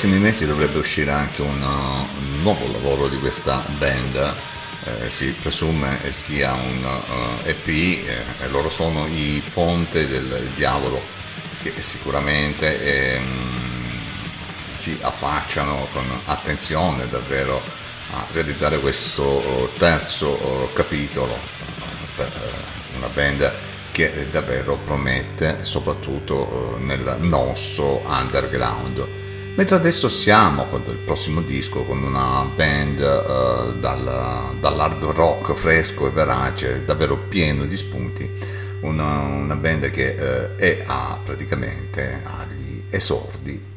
[0.00, 4.34] Prossimi mesi dovrebbe uscire anche un, un nuovo lavoro di questa band.
[4.84, 11.02] Eh, si presume sia un uh, EP eh, e loro sono i Ponte del Diavolo
[11.60, 14.00] che sicuramente ehm,
[14.72, 17.60] si affacciano con attenzione davvero
[18.12, 21.84] a realizzare questo uh, terzo uh, capitolo uh,
[22.16, 23.54] per uh, una band
[23.90, 29.19] che davvero promette soprattutto uh, nel nostro underground.
[29.56, 36.06] Mentre adesso siamo con il prossimo disco con una band uh, dal, dall'hard rock fresco
[36.06, 38.30] e verace, davvero pieno di spunti,
[38.82, 43.68] una, una band che uh, è a, praticamente agli esordi.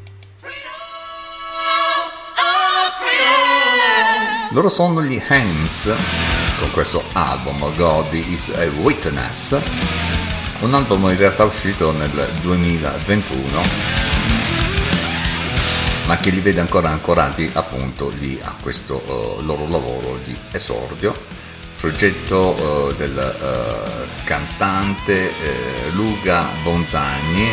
[4.52, 5.96] Loro sono gli Hands
[6.60, 9.60] con questo album God is a Witness,
[10.60, 14.13] un album in realtà uscito nel 2021
[16.06, 21.16] ma che li vede ancora ancorati appunto lì a questo uh, loro lavoro di esordio,
[21.80, 25.32] progetto uh, del uh, cantante
[25.94, 27.50] Luca Bonzagni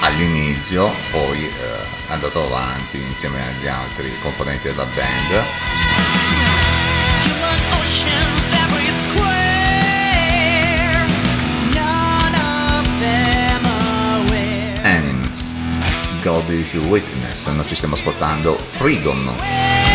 [0.00, 5.95] all'inizio, poi è andato avanti insieme agli altri componenti della band.
[16.26, 19.85] God is Witness, noi ci stiamo ascoltando Freedom.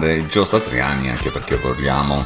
[0.00, 2.24] Tornare Gio Satriani anche perché vogliamo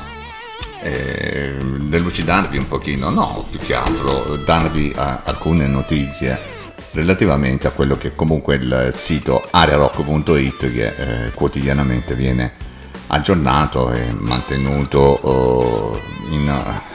[0.81, 6.53] eh, delucidarvi un pochino, no, più che altro darvi eh, alcune notizie
[6.93, 12.53] relativamente a quello che comunque il sito arearock.it che eh, quotidianamente viene
[13.09, 16.49] aggiornato e mantenuto eh, in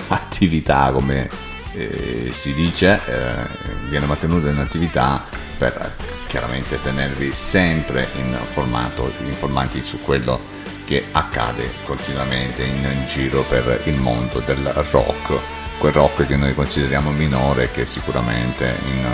[0.07, 1.29] attività come
[1.73, 5.21] eh, si dice, eh, viene mantenuto in attività
[5.57, 5.93] per
[6.25, 10.57] chiaramente tenervi sempre informato, informati su quello
[10.89, 15.39] che accade continuamente in giro per il mondo del rock,
[15.77, 19.07] quel rock che noi consideriamo minore e che sicuramente in,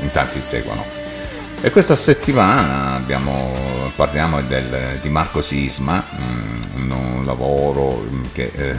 [0.00, 0.84] in tanti seguono.
[1.60, 8.76] E questa settimana abbiamo, parliamo del, di Marco Sisma, mm, un lavoro che eh,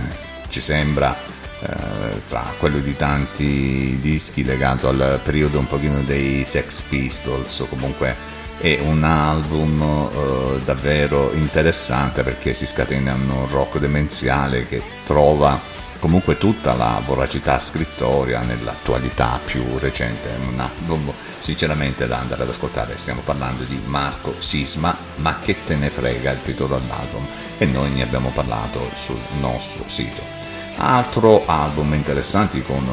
[0.49, 1.17] ci sembra
[1.61, 7.67] eh, tra quello di tanti dischi legato al periodo un pochino dei Sex Pistols o
[7.67, 8.34] comunque
[8.65, 15.61] è un album eh, davvero interessante perché si scatena un rock demenziale che trova
[15.99, 22.97] comunque tutta la voracità scrittoria nell'attualità più recente, un album sinceramente da andare ad ascoltare,
[22.97, 27.23] stiamo parlando di Marco Sisma, ma che te ne frega il titolo dell'album?
[27.59, 30.44] E noi ne abbiamo parlato sul nostro sito.
[30.77, 32.85] Altro album interessanti con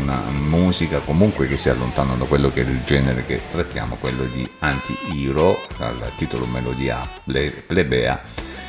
[0.00, 4.24] una musica comunque che si allontana da quello che è il genere che trattiamo, quello
[4.24, 8.22] di Anti-Hero, dal titolo Melodia Plebea,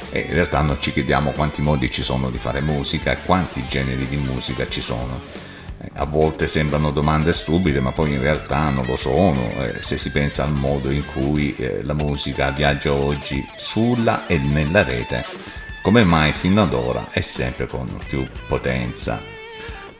[0.09, 3.65] e in realtà noi ci chiediamo quanti modi ci sono di fare musica e quanti
[3.67, 5.21] generi di musica ci sono.
[5.79, 9.97] Eh, a volte sembrano domande stupide, ma poi in realtà non lo sono, eh, se
[9.97, 15.53] si pensa al modo in cui eh, la musica viaggia oggi sulla e nella rete
[15.85, 19.21] come mai fino ad ora è sempre con più potenza.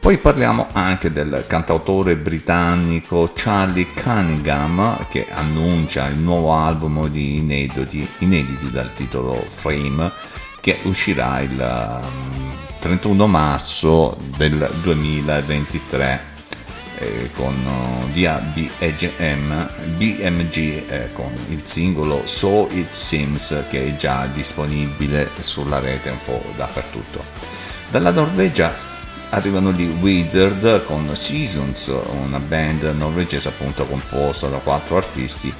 [0.00, 8.04] Poi parliamo anche del cantautore britannico Charlie Cunningham che annuncia il nuovo album di inediti,
[8.18, 10.10] inediti dal titolo Frame
[10.60, 12.00] che uscirà il
[12.80, 16.34] 31 um, marzo del 2023
[16.98, 19.10] eh, con uh, via BMG,
[19.96, 20.58] BMG
[20.88, 26.42] eh, con il singolo So It Seems che è già disponibile sulla rete un po'
[26.56, 27.24] dappertutto.
[27.90, 28.74] Dalla Norvegia
[29.30, 35.52] arrivano gli Wizard con Seasons, una band norvegese appunto composta da quattro artisti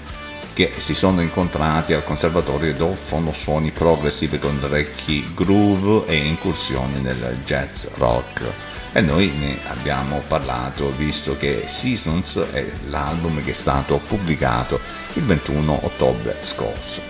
[0.56, 7.02] che si sono incontrati al conservatorio ed offrono suoni progressive con orecchi groove e incursioni
[7.02, 8.44] nel jazz rock
[8.92, 14.80] e noi ne abbiamo parlato visto che Seasons è l'album che è stato pubblicato
[15.14, 17.02] il 21 ottobre scorso.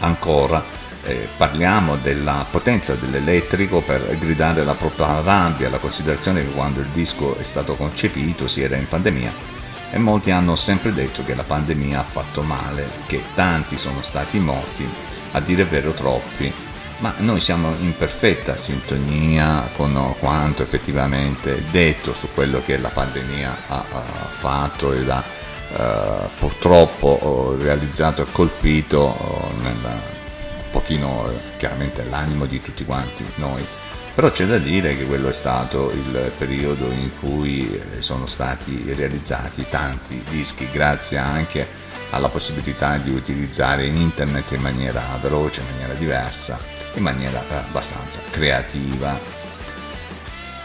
[0.00, 0.62] Ancora
[1.04, 6.88] eh, parliamo della potenza dell'elettrico per gridare la propria rabbia, la considerazione che quando il
[6.88, 9.56] disco è stato concepito si era in pandemia
[9.90, 14.38] e molti hanno sempre detto che la pandemia ha fatto male, che tanti sono stati
[14.38, 14.86] morti,
[15.32, 16.52] a dire vero troppi,
[16.98, 23.56] ma noi siamo in perfetta sintonia con quanto effettivamente detto su quello che la pandemia
[23.68, 23.84] ha,
[24.28, 32.84] fatto ed ha uh, purtroppo realizzato e colpito nel, un pochino chiaramente l'animo di tutti
[32.84, 33.64] quanti noi.
[34.12, 38.92] Però c'è da dire che quello è stato il periodo in cui eh, sono stati
[38.92, 41.64] realizzati tanti dischi grazie anche
[42.10, 48.20] alla possibilità di utilizzare internet in maniera veloce, in maniera diversa in maniera eh, abbastanza
[48.30, 49.36] creativa.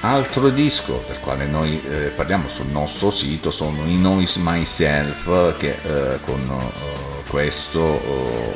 [0.02, 5.78] Altro disco del quale noi eh, parliamo sul nostro sito sono i Noise Myself che
[5.82, 8.56] eh, con eh, questo eh,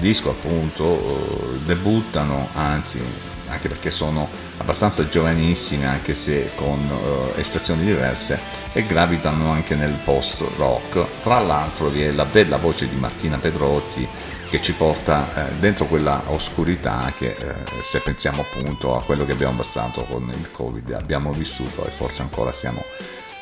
[0.00, 3.00] disco appunto eh, debuttano, anzi
[3.46, 6.90] anche perché sono abbastanza giovanissimi anche se con
[7.36, 8.40] espressioni diverse
[8.72, 11.20] e gravitano anche nel post rock.
[11.20, 14.08] Tra l'altro vi è la bella voce di Martina Pedrotti
[14.54, 19.32] che ci porta eh, dentro quella oscurità che eh, se pensiamo appunto a quello che
[19.32, 22.84] abbiamo passato con il covid abbiamo vissuto e forse ancora stiamo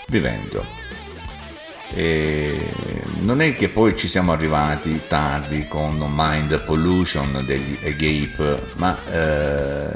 [0.07, 0.65] vivendo.
[1.93, 2.73] E
[3.21, 9.95] non è che poi ci siamo arrivati tardi con Mind Pollution degli Agape ma eh,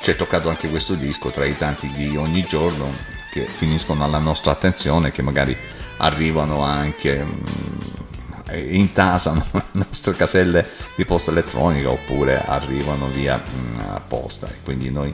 [0.00, 2.92] ci è toccato anche questo disco tra i tanti di ogni giorno
[3.30, 5.56] che finiscono alla nostra attenzione che magari
[5.98, 8.03] arrivano anche mh,
[8.52, 15.12] intasano le nostre caselle di posta elettronica oppure arrivano via mm, posta e quindi noi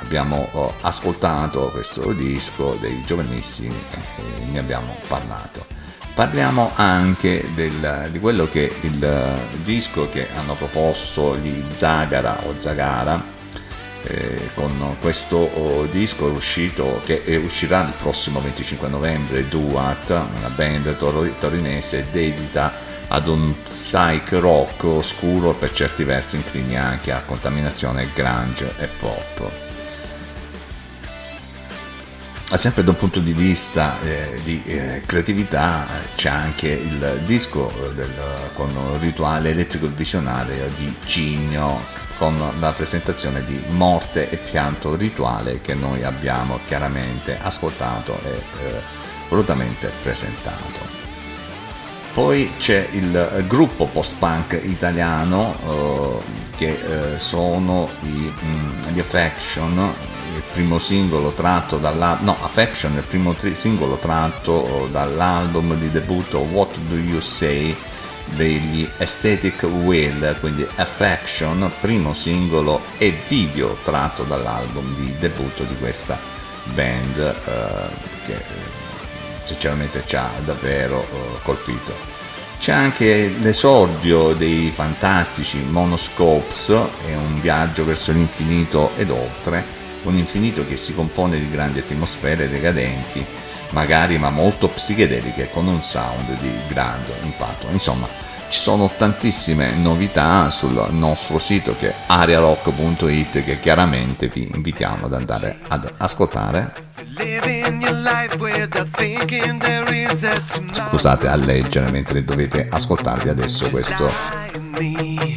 [0.00, 5.66] abbiamo oh, ascoltato questo disco dei giovanissimi e ne abbiamo parlato.
[6.14, 13.36] Parliamo anche del, di quello che il disco che hanno proposto gli Zagara o Zagara
[14.04, 20.96] eh, con questo oh, disco uscito, che uscirà il prossimo 25 novembre, Duat, una band
[20.96, 28.08] tor- torinese dedita ad un psych rock oscuro per certi versi inclini anche a contaminazione
[28.14, 29.50] grunge e pop.
[32.54, 37.70] Sempre da un punto di vista eh, di eh, creatività eh, c'è anche il disco
[37.70, 38.14] eh, del,
[38.54, 45.74] con rituale elettrico visionario di Cigno con la presentazione di Morte e Pianto Rituale che
[45.74, 48.82] noi abbiamo chiaramente ascoltato e eh,
[49.28, 50.96] volutamente presentato.
[52.12, 59.78] Poi c'è il gruppo post-punk italiano eh, che eh, sono i, mm, gli Affection,
[60.34, 66.38] il primo singolo tratto dall'album, no, Affection il primo tri- singolo tratto dall'album di debutto
[66.38, 67.76] What Do You Say
[68.34, 76.18] degli Aesthetic Will, quindi Affection, primo singolo e video tratto dall'album di debutto di questa
[76.74, 78.42] band eh, che eh,
[79.44, 82.16] sinceramente ci ha davvero eh, colpito.
[82.58, 86.68] C'è anche l'esordio dei fantastici Monoscopes,
[87.06, 89.64] è un viaggio verso l'infinito ed oltre,
[90.02, 93.24] un infinito che si compone di grandi atmosfere decadenti,
[93.70, 97.66] magari ma molto psichedeliche, con un sound di grande impatto.
[97.70, 98.08] Insomma,
[98.48, 105.12] ci sono tantissime novità sul nostro sito che è ariarock.it che chiaramente vi invitiamo ad
[105.12, 106.86] andare ad ascoltare
[110.72, 114.10] scusate a leggere mentre dovete ascoltarvi adesso questo
[114.58, 115.36] Me.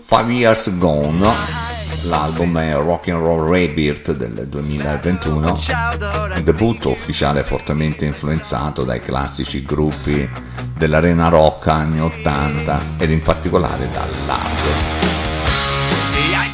[0.00, 1.65] Five Years Gone
[2.06, 5.56] l'album è Rock and Roll Rebirth del 2021
[6.36, 10.28] un debutto ufficiale fortemente influenzato dai classici gruppi
[10.76, 14.60] dell'arena rock anni 80 ed in particolare dall'hard.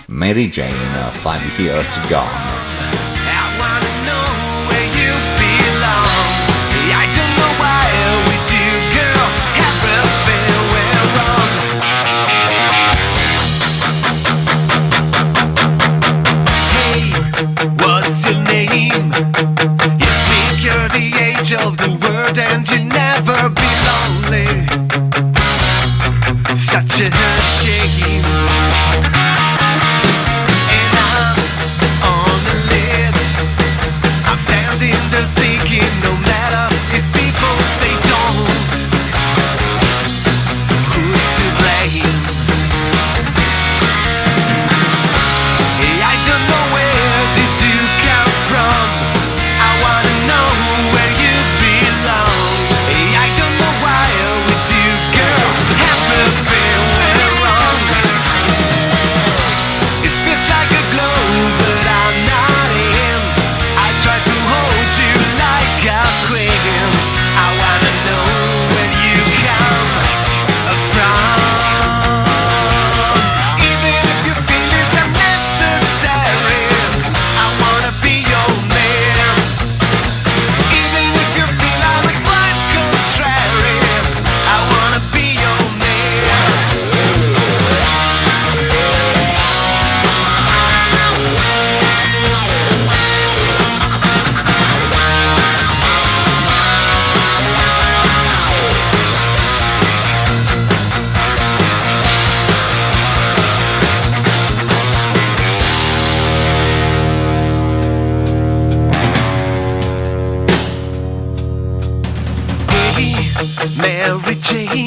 [0.07, 2.62] Mary Jane Five Years Gone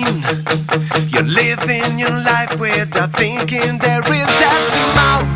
[0.05, 0.23] Jane,
[1.09, 5.34] you're living your life without thinking there is a tomorrow.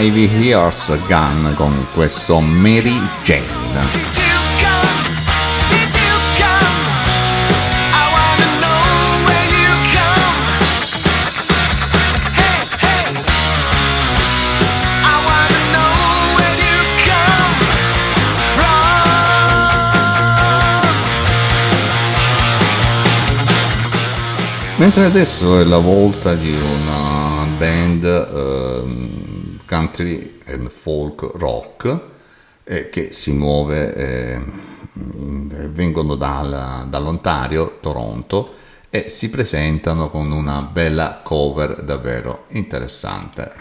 [0.00, 3.44] Five Years Gun con questo Mary Jane.
[24.76, 29.29] Mentre adesso è la volta di una band ehm,
[29.70, 32.00] country and folk rock
[32.64, 34.40] eh, che si muove, eh,
[34.92, 38.54] vengono dal, dall'Ontario, Toronto
[38.90, 43.52] e si presentano con una bella cover davvero interessante.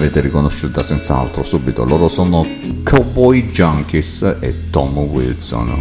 [0.00, 2.46] l'avete riconosciuta senz'altro subito, loro sono
[2.82, 5.76] Cowboy Junkies e Tom Wilson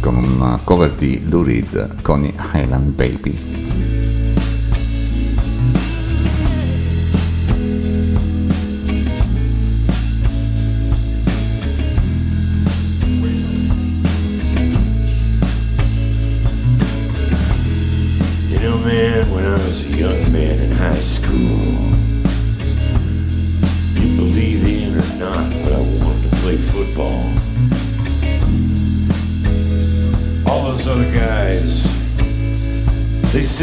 [0.00, 3.61] con una cover di Lou Reed con i Highland Baby.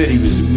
[0.07, 0.48] he was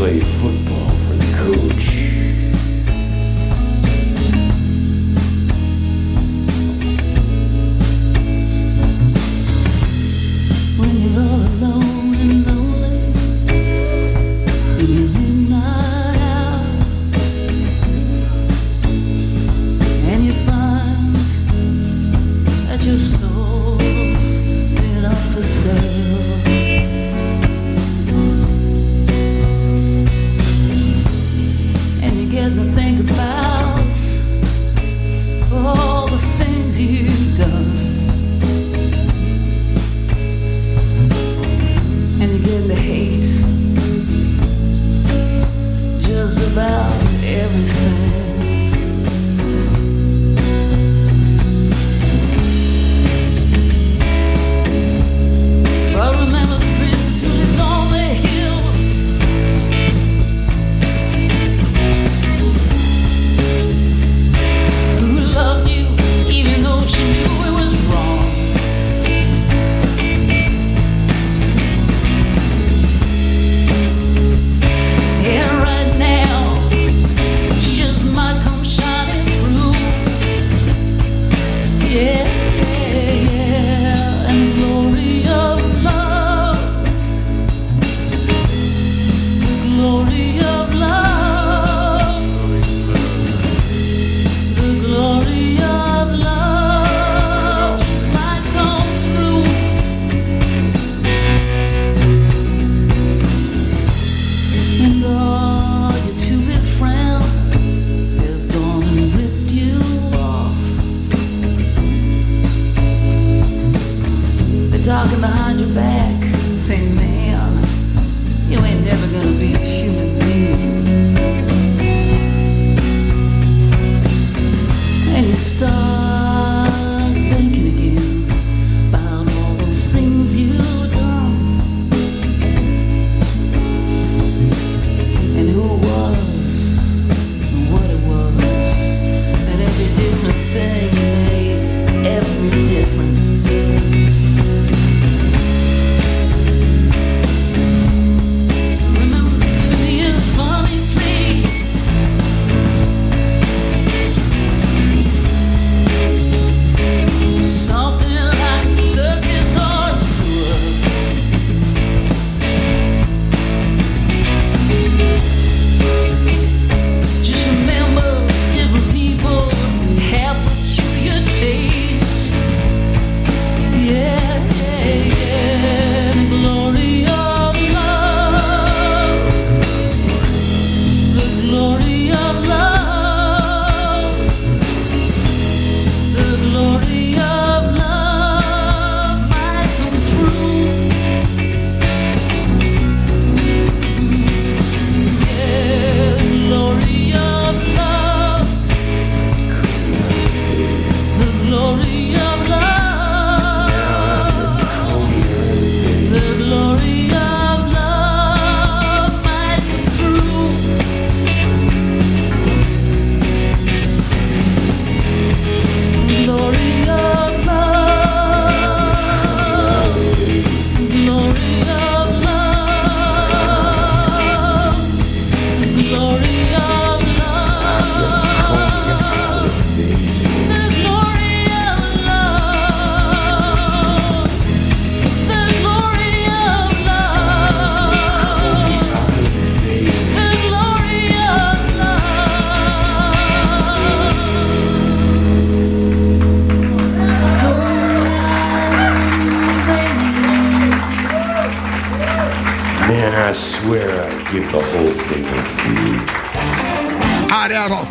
[0.00, 0.18] 所以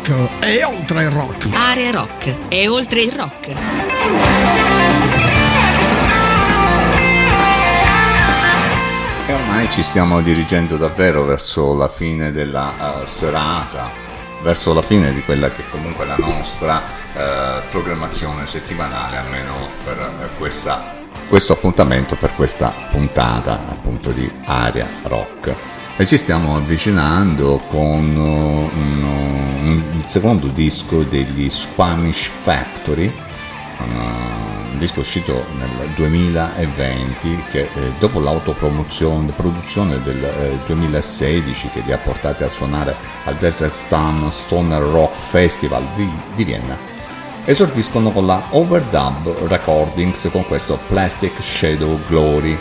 [0.00, 1.48] rock e oltre il rock.
[1.52, 3.48] Area rock e oltre il rock.
[9.26, 13.90] E ormai ci stiamo dirigendo davvero verso la fine della eh, serata,
[14.42, 16.82] verso la fine di quella che comunque è la nostra
[17.14, 20.98] eh, programmazione settimanale, almeno per eh, questa-
[21.28, 25.69] questo appuntamento, per questa puntata appunto di Aria Rock.
[26.00, 33.12] E ci stiamo avvicinando con uh, un- il secondo disco degli Squamish Factory,
[33.80, 33.96] un,
[34.72, 41.92] un disco uscito nel 2020 che eh, dopo l'autopromozione produzione del eh, 2016 che li
[41.92, 46.78] ha portati a suonare al Desert Sun Stoner Rock Festival di, di Vienna
[47.44, 52.58] esordiscono con la Overdub Recordings con questo Plastic Shadow Glory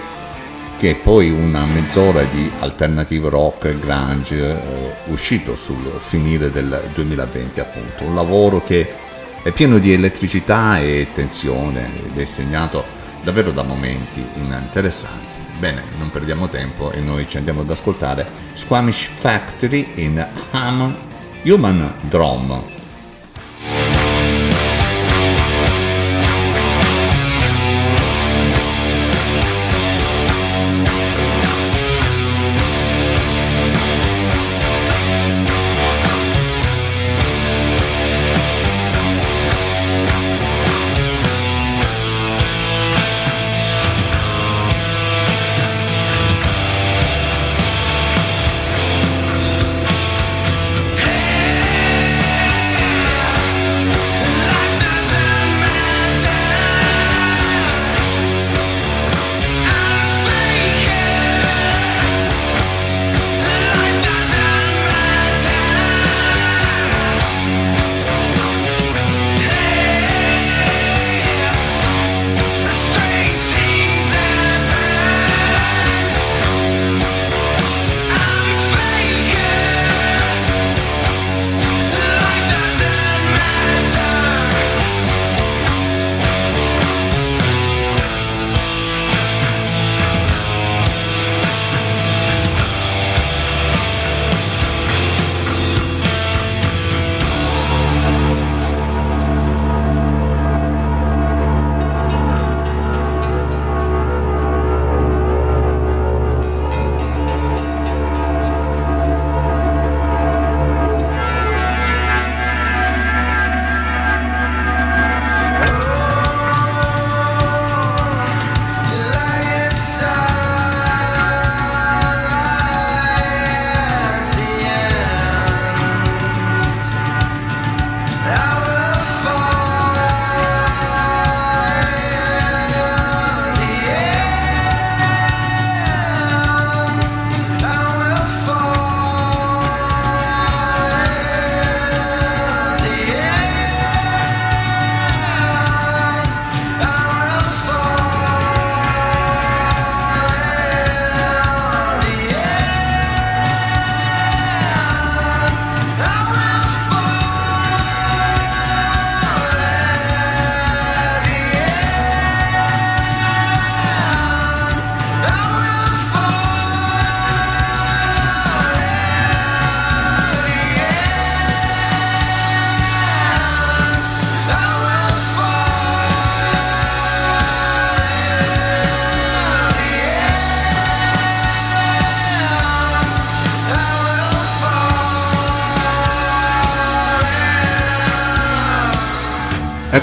[0.79, 7.59] che è poi una mezz'ora di alternative rock grunge eh, uscito sul finire del 2020
[7.59, 8.89] appunto un lavoro che
[9.43, 12.85] è pieno di elettricità e tensione ed è segnato
[13.21, 15.35] davvero da momenti interessanti.
[15.59, 20.95] Bene, non perdiamo tempo e noi ci andiamo ad ascoltare Squamish Factory in Hum
[21.43, 22.78] Human Drum.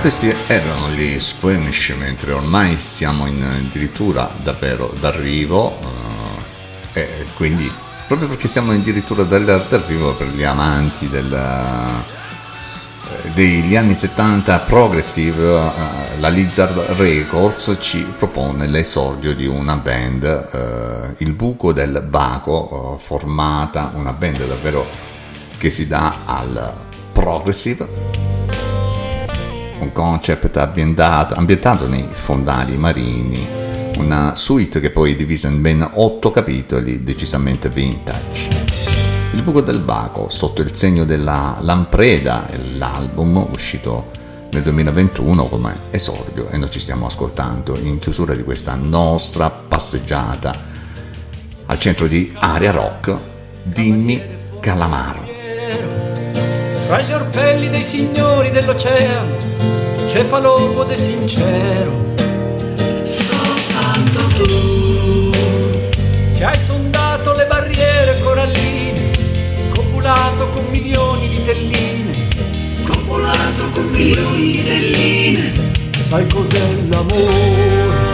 [0.06, 5.76] Questi erano gli Squamish, mentre ormai siamo in addirittura davvero d'arrivo,
[6.92, 7.68] eh, e quindi
[8.06, 16.20] proprio perché siamo addirittura d'arrivo per gli amanti del, eh, degli anni 70 progressive, eh,
[16.20, 23.02] la Lizard Records ci propone l'esordio di una band, eh, il buco del Baco, eh,
[23.02, 24.86] formata, una band davvero
[25.58, 26.74] che si dà al
[27.12, 28.05] progressive
[29.78, 33.46] un concept ambientato, ambientato nei fondali marini,
[33.98, 38.48] una suite che poi è divisa in ben otto capitoli decisamente vintage.
[39.32, 44.10] Il buco del Baco, sotto il segno della Lampreda, è l'album uscito
[44.50, 50.74] nel 2021 come esordio e noi ci stiamo ascoltando in chiusura di questa nostra passeggiata
[51.66, 53.16] al centro di Aria Rock,
[53.62, 54.22] Dimmi
[54.60, 55.24] Calamaro.
[56.86, 59.45] Fra gli orpelli dei signori dell'oceano,
[60.06, 62.14] cefalopo de sincero.
[63.02, 65.30] Soltanto tu,
[66.36, 69.10] che hai sondato le barriere coralline,
[69.70, 72.12] copulato con milioni di telline.
[72.86, 75.52] Copulato con milioni di telline.
[76.08, 78.05] Sai cos'è l'amore?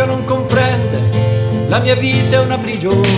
[0.00, 1.00] Rosalisca non comprende,
[1.68, 3.08] la mia vita è una prigione.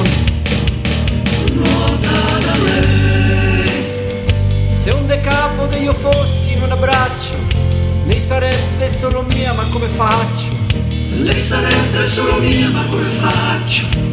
[4.74, 7.36] Se un decapode io fossi in un abbraccio,
[8.06, 10.48] lei sarebbe solo mia, ma come faccio?
[11.14, 14.11] Lei sarebbe solo mia, ma come faccio?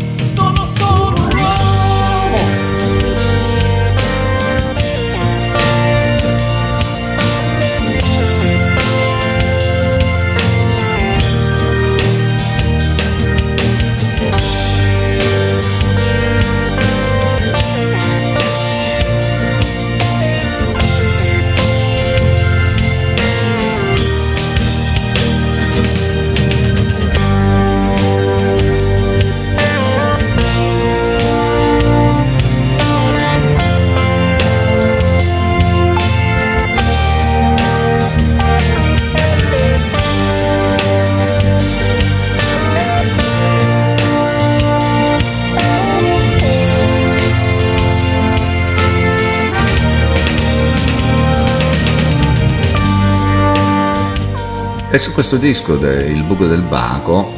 [54.92, 57.32] E su questo disco, Il buco del baco,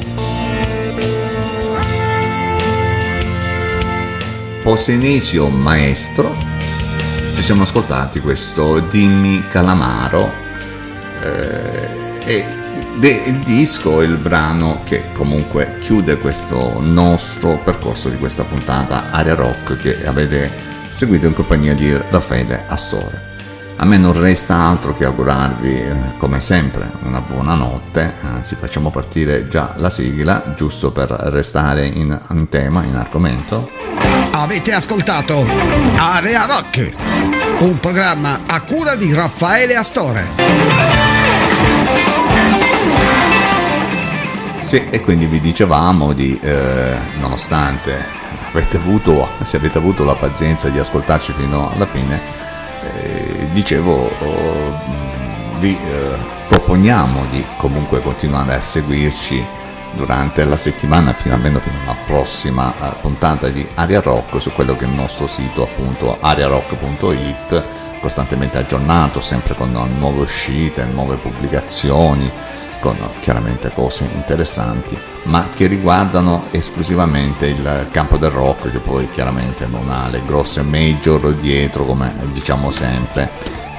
[4.63, 6.33] Posenesio Maestro,
[7.35, 10.31] ci siamo ascoltati questo Dimmi Calamaro
[11.21, 11.89] eh,
[12.23, 12.45] e
[13.01, 19.35] il disco è il brano che comunque chiude questo nostro percorso di questa puntata Aria
[19.35, 20.49] Rock che avete
[20.89, 23.30] seguito in compagnia di Raffaele Astore.
[23.81, 28.91] A me non resta altro che augurarvi, eh, come sempre, una buona notte, anzi facciamo
[28.91, 33.71] partire già la sigla, giusto per restare in, in tema, in argomento.
[34.33, 35.43] Avete ascoltato
[35.95, 36.93] Area Rock,
[37.61, 40.27] un programma a cura di Raffaele Astore.
[44.61, 48.19] Sì, e quindi vi dicevamo di, eh, nonostante
[48.51, 52.40] avete avuto, se avete avuto la pazienza di ascoltarci fino alla fine,
[53.51, 54.79] dicevo, oh,
[55.59, 56.17] vi eh,
[56.47, 59.59] proponiamo di comunque continuare a seguirci
[59.93, 64.75] durante la settimana fino almeno fino alla prossima eh, puntata di Aria Rock su quello
[64.75, 67.63] che è il nostro sito appunto ariarock.it
[67.99, 72.29] costantemente aggiornato sempre con nuove uscite, nuove pubblicazioni
[72.79, 79.67] con chiaramente cose interessanti ma che riguardano esclusivamente il campo del rock che poi chiaramente
[79.67, 83.29] non ha le grosse major dietro come diciamo sempre.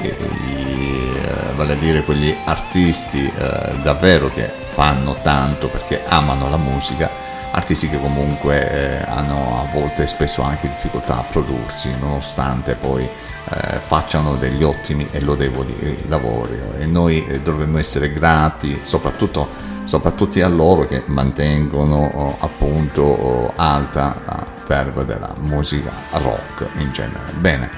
[0.00, 6.56] E, eh, vale a dire quegli artisti eh, davvero che fanno tanto perché amano la
[6.56, 7.10] musica,
[7.52, 13.78] artisti che comunque eh, hanno a volte spesso anche difficoltà a prodursi nonostante poi eh,
[13.78, 16.58] facciano degli ottimi e lodevoli eh, lavori.
[16.78, 23.52] E noi eh, dovremmo essere grati soprattutto, soprattutto a loro che mantengono oh, appunto oh,
[23.56, 27.32] alta la verve della musica rock in genere.
[27.38, 27.70] Bene.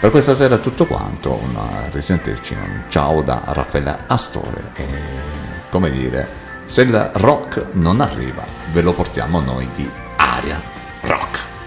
[0.00, 1.58] Per questa sera è tutto quanto, un
[1.90, 4.86] risentirci, un ciao da Raffaele Astore e
[5.70, 6.28] come dire,
[6.66, 10.62] se il rock non arriva ve lo portiamo noi di aria
[11.00, 11.57] rock.